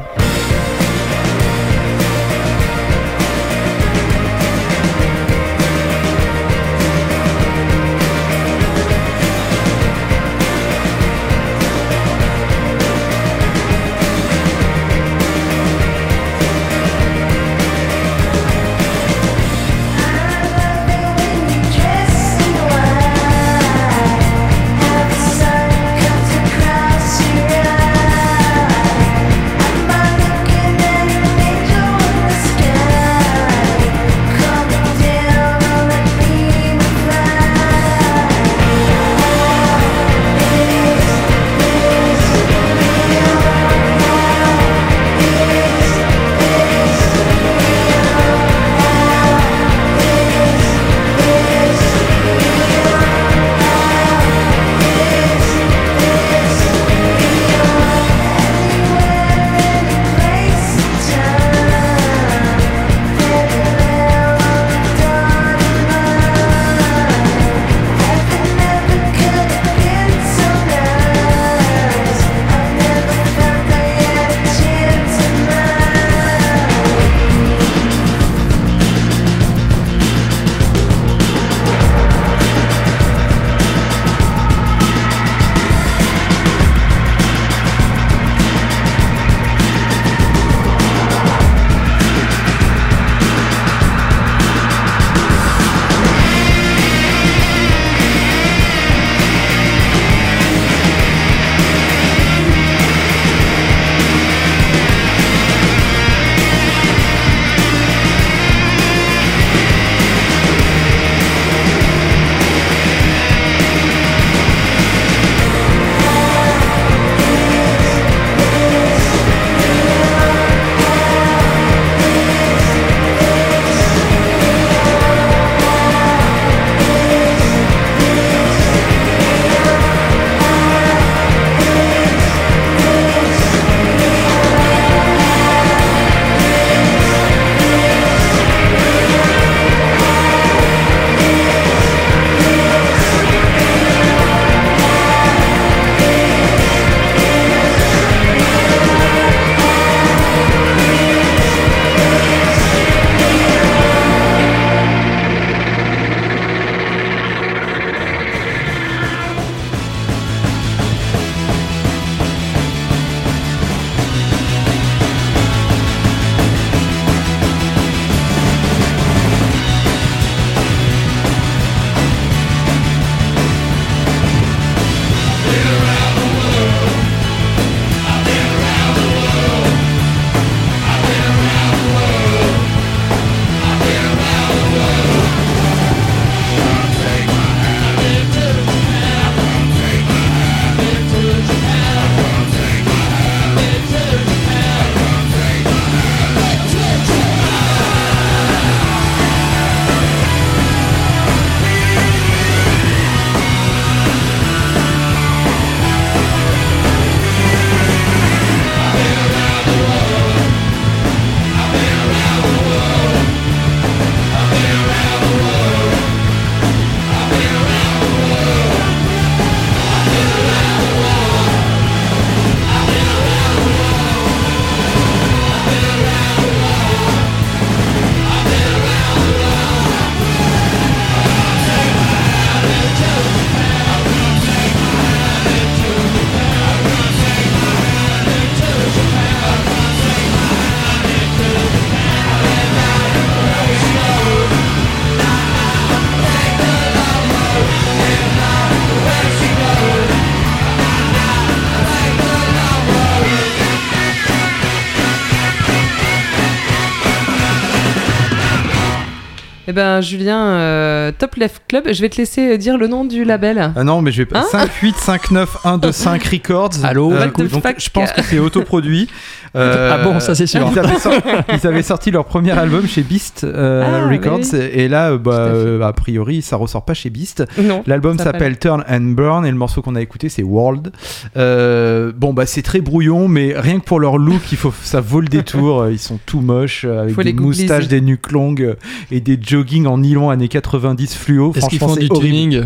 Eh 259.66 259.72
ben, 259.72 260.02
Julien, 260.02 260.44
euh, 260.44 261.12
Top 261.18 261.36
Left 261.36 261.62
Club, 261.68 261.84
je 261.90 262.00
vais 262.02 262.10
te 262.10 262.18
laisser 262.18 262.52
euh, 262.52 262.56
dire 262.58 262.76
le 262.76 262.86
nom 262.86 263.06
du 263.06 263.24
label. 263.24 263.72
Ah 263.74 263.82
non, 263.82 264.02
mais 264.02 264.12
je 264.12 264.18
vais 264.18 264.26
pas. 264.26 264.40
Hein 264.40 264.46
5, 264.50 264.70
8, 264.82 264.96
5, 264.96 265.30
9, 265.30 265.56
1, 265.64 265.78
2, 265.78 265.92
5 265.92 266.24
Records. 266.24 266.70
Allô 266.84 267.12
Euh, 267.12 267.26
donc, 267.30 267.48
je 267.78 267.90
pense 267.90 268.12
que 268.12 268.22
c'est 268.22 268.38
autoproduit. 268.38 269.08
Euh, 269.56 269.92
Ah 269.94 270.02
bon, 270.04 270.18
ça, 270.20 270.34
c'est 270.34 270.46
sûr. 270.46 270.68
Ils 270.72 270.78
avaient, 270.78 270.98
sorti, 270.98 271.18
ils 271.62 271.66
avaient 271.66 271.82
sorti 271.82 272.10
leur 272.10 272.24
premier 272.24 272.50
album 272.52 272.86
chez 272.86 273.02
Beast 273.02 273.44
euh, 273.44 273.84
Ah, 273.86 274.08
Records. 274.08 274.40
oui. 274.52 274.58
Et 274.72 274.88
là, 274.88 275.12
euh, 275.12 275.18
bah, 275.18 275.32
euh, 275.32 275.80
a 275.82 275.92
priori, 275.92 276.42
ça 276.42 276.56
ressort 276.56 276.84
pas 276.84 276.94
chez 276.94 277.10
Beast. 277.10 277.44
L'album 277.86 278.18
s'appelle 278.18 278.58
Turn 278.58 278.84
and 278.88 279.00
Burn 279.14 279.46
et 279.46 279.50
le 279.50 279.56
morceau 279.56 279.82
qu'on 279.82 279.94
a 279.94 280.00
écouté 280.02 280.28
c'est 280.28 280.42
World. 280.42 280.92
Euh, 281.36 282.12
bon 282.16 282.32
bah 282.32 282.46
c'est 282.46 282.62
très 282.62 282.80
brouillon 282.80 283.28
mais 283.28 283.54
rien 283.56 283.78
que 283.80 283.84
pour 283.84 284.00
leur 284.00 284.18
look 284.18 284.52
il 284.52 284.58
faut 284.58 284.72
ça 284.82 285.00
vaut 285.00 285.20
le 285.20 285.28
détour. 285.28 285.88
Ils 285.90 285.98
sont 285.98 286.18
tout 286.26 286.40
moches 286.40 286.84
avec 286.84 287.14
Faut 287.14 287.22
des 287.22 287.32
moustaches, 287.32 287.88
des 287.88 288.00
nuques 288.00 288.32
longues 288.32 288.76
et 289.10 289.20
des 289.20 289.38
jogging 289.40 289.86
en 289.86 289.98
nylon 289.98 290.30
années 290.30 290.48
90 290.48 291.14
fluo. 291.16 291.52
Est-ce 291.54 291.68
qu'ils 291.68 291.78
Franchement 291.78 291.94
font 291.94 292.00
du 292.00 292.08
horrible. 292.10 292.26
tuning? 292.26 292.62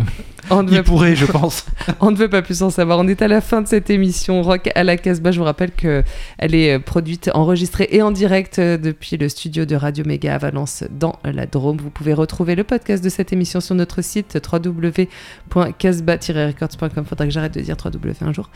On 0.51 0.63
ne, 0.63 0.71
veut, 0.71 0.83
pourraient 0.83 1.15
je 1.15 1.25
pense. 1.25 1.65
on 1.99 2.11
ne 2.11 2.15
veut 2.15 2.29
pas 2.29 2.41
plus 2.41 2.63
en 2.63 2.69
savoir. 2.69 2.99
On 2.99 3.07
est 3.07 3.21
à 3.21 3.27
la 3.27 3.41
fin 3.41 3.61
de 3.61 3.67
cette 3.67 3.89
émission 3.89 4.41
Rock 4.41 4.69
à 4.75 4.83
la 4.83 4.95
Casbah. 4.97 5.31
Je 5.31 5.39
vous 5.39 5.45
rappelle 5.45 5.71
qu'elle 5.71 6.03
est 6.39 6.75
euh, 6.75 6.79
produite, 6.79 7.29
enregistrée 7.33 7.87
et 7.91 8.01
en 8.01 8.11
direct 8.11 8.59
euh, 8.59 8.77
depuis 8.77 9.17
le 9.17 9.27
studio 9.29 9.65
de 9.65 9.75
Radio 9.75 10.05
Méga 10.05 10.35
à 10.35 10.37
Valence 10.37 10.83
dans 10.89 11.19
la 11.23 11.45
Drôme. 11.45 11.77
Vous 11.77 11.89
pouvez 11.89 12.13
retrouver 12.13 12.55
le 12.55 12.63
podcast 12.63 13.03
de 13.03 13.09
cette 13.09 13.33
émission 13.33 13.59
sur 13.59 13.75
notre 13.75 14.01
site 14.01 14.39
www.casbah-records.com. 14.51 17.05
Faudra 17.05 17.25
que 17.25 17.31
j'arrête 17.31 17.53
de 17.53 17.61
dire 17.61 17.75
www 17.83 18.13
un 18.21 18.33
jour. 18.33 18.49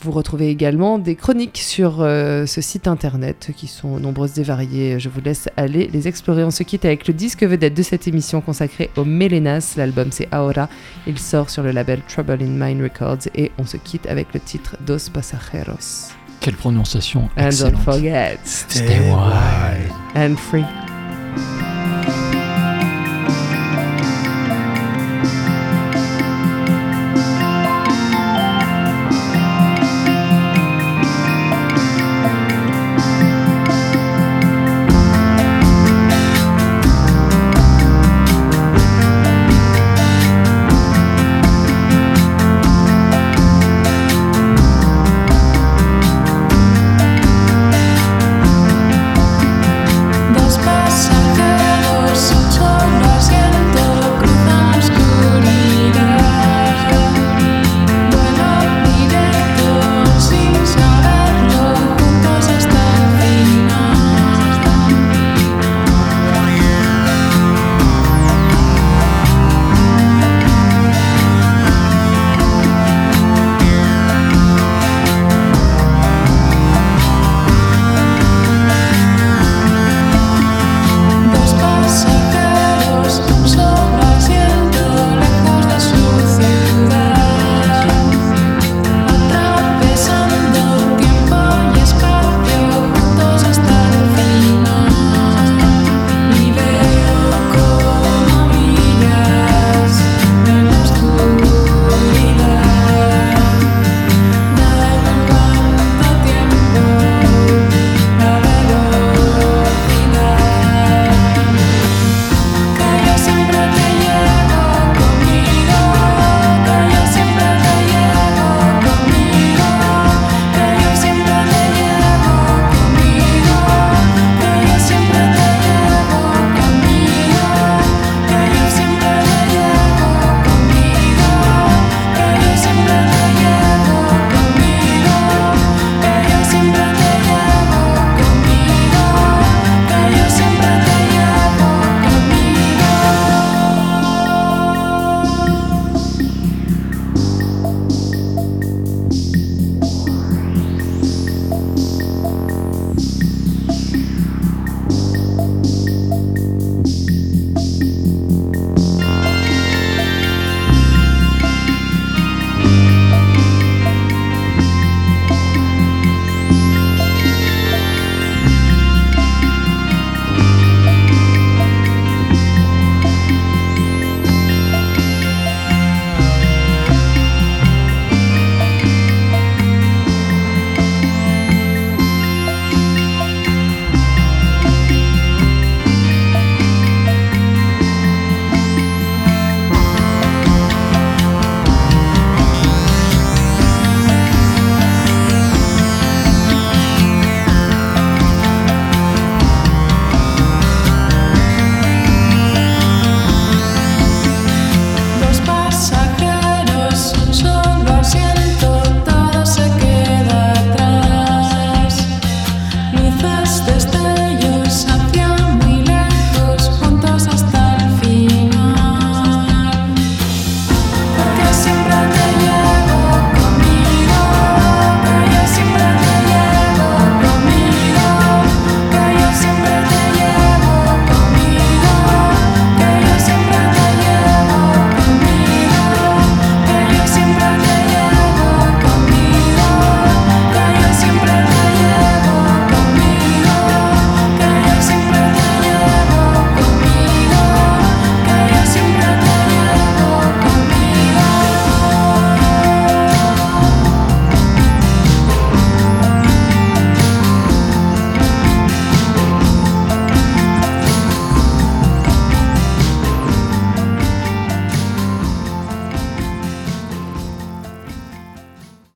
Vous 0.00 0.10
retrouvez 0.10 0.50
également 0.50 0.98
des 0.98 1.14
chroniques 1.14 1.56
sur 1.58 2.02
euh, 2.02 2.44
ce 2.44 2.60
site 2.60 2.88
internet 2.88 3.50
qui 3.56 3.66
sont 3.66 3.98
nombreuses 3.98 4.38
et 4.38 4.42
variées. 4.42 4.98
Je 5.00 5.08
vous 5.08 5.20
laisse 5.22 5.48
aller 5.56 5.88
les 5.92 6.08
explorer. 6.08 6.44
On 6.44 6.50
se 6.50 6.62
quitte 6.62 6.84
avec 6.84 7.06
le 7.08 7.14
disque 7.14 7.42
vedette 7.42 7.72
de 7.74 7.82
cette 7.82 8.06
émission 8.06 8.42
consacrée 8.42 8.90
aux 8.96 9.04
Melenas. 9.06 9.74
L'album 9.78 10.08
c'est 10.10 10.28
Ahora. 10.30 10.68
Il 11.06 11.18
sort 11.18 11.48
sur 11.48 11.62
le 11.62 11.70
label 11.70 12.00
Trouble 12.06 12.38
in 12.42 12.48
Mind 12.48 12.82
Records 12.82 13.28
et 13.34 13.50
on 13.58 13.64
se 13.64 13.78
quitte 13.78 14.06
avec 14.06 14.34
le 14.34 14.40
titre 14.40 14.76
Dos 14.86 15.08
Pasajeros. 15.12 16.10
Quelle 16.40 16.56
prononciation 16.56 17.30
And 17.38 17.44
don't 17.44 17.46
excellente. 17.46 17.82
forget, 17.84 18.38
Stay 18.44 19.00
wild. 19.10 19.90
and 20.14 20.36
free. 20.36 20.93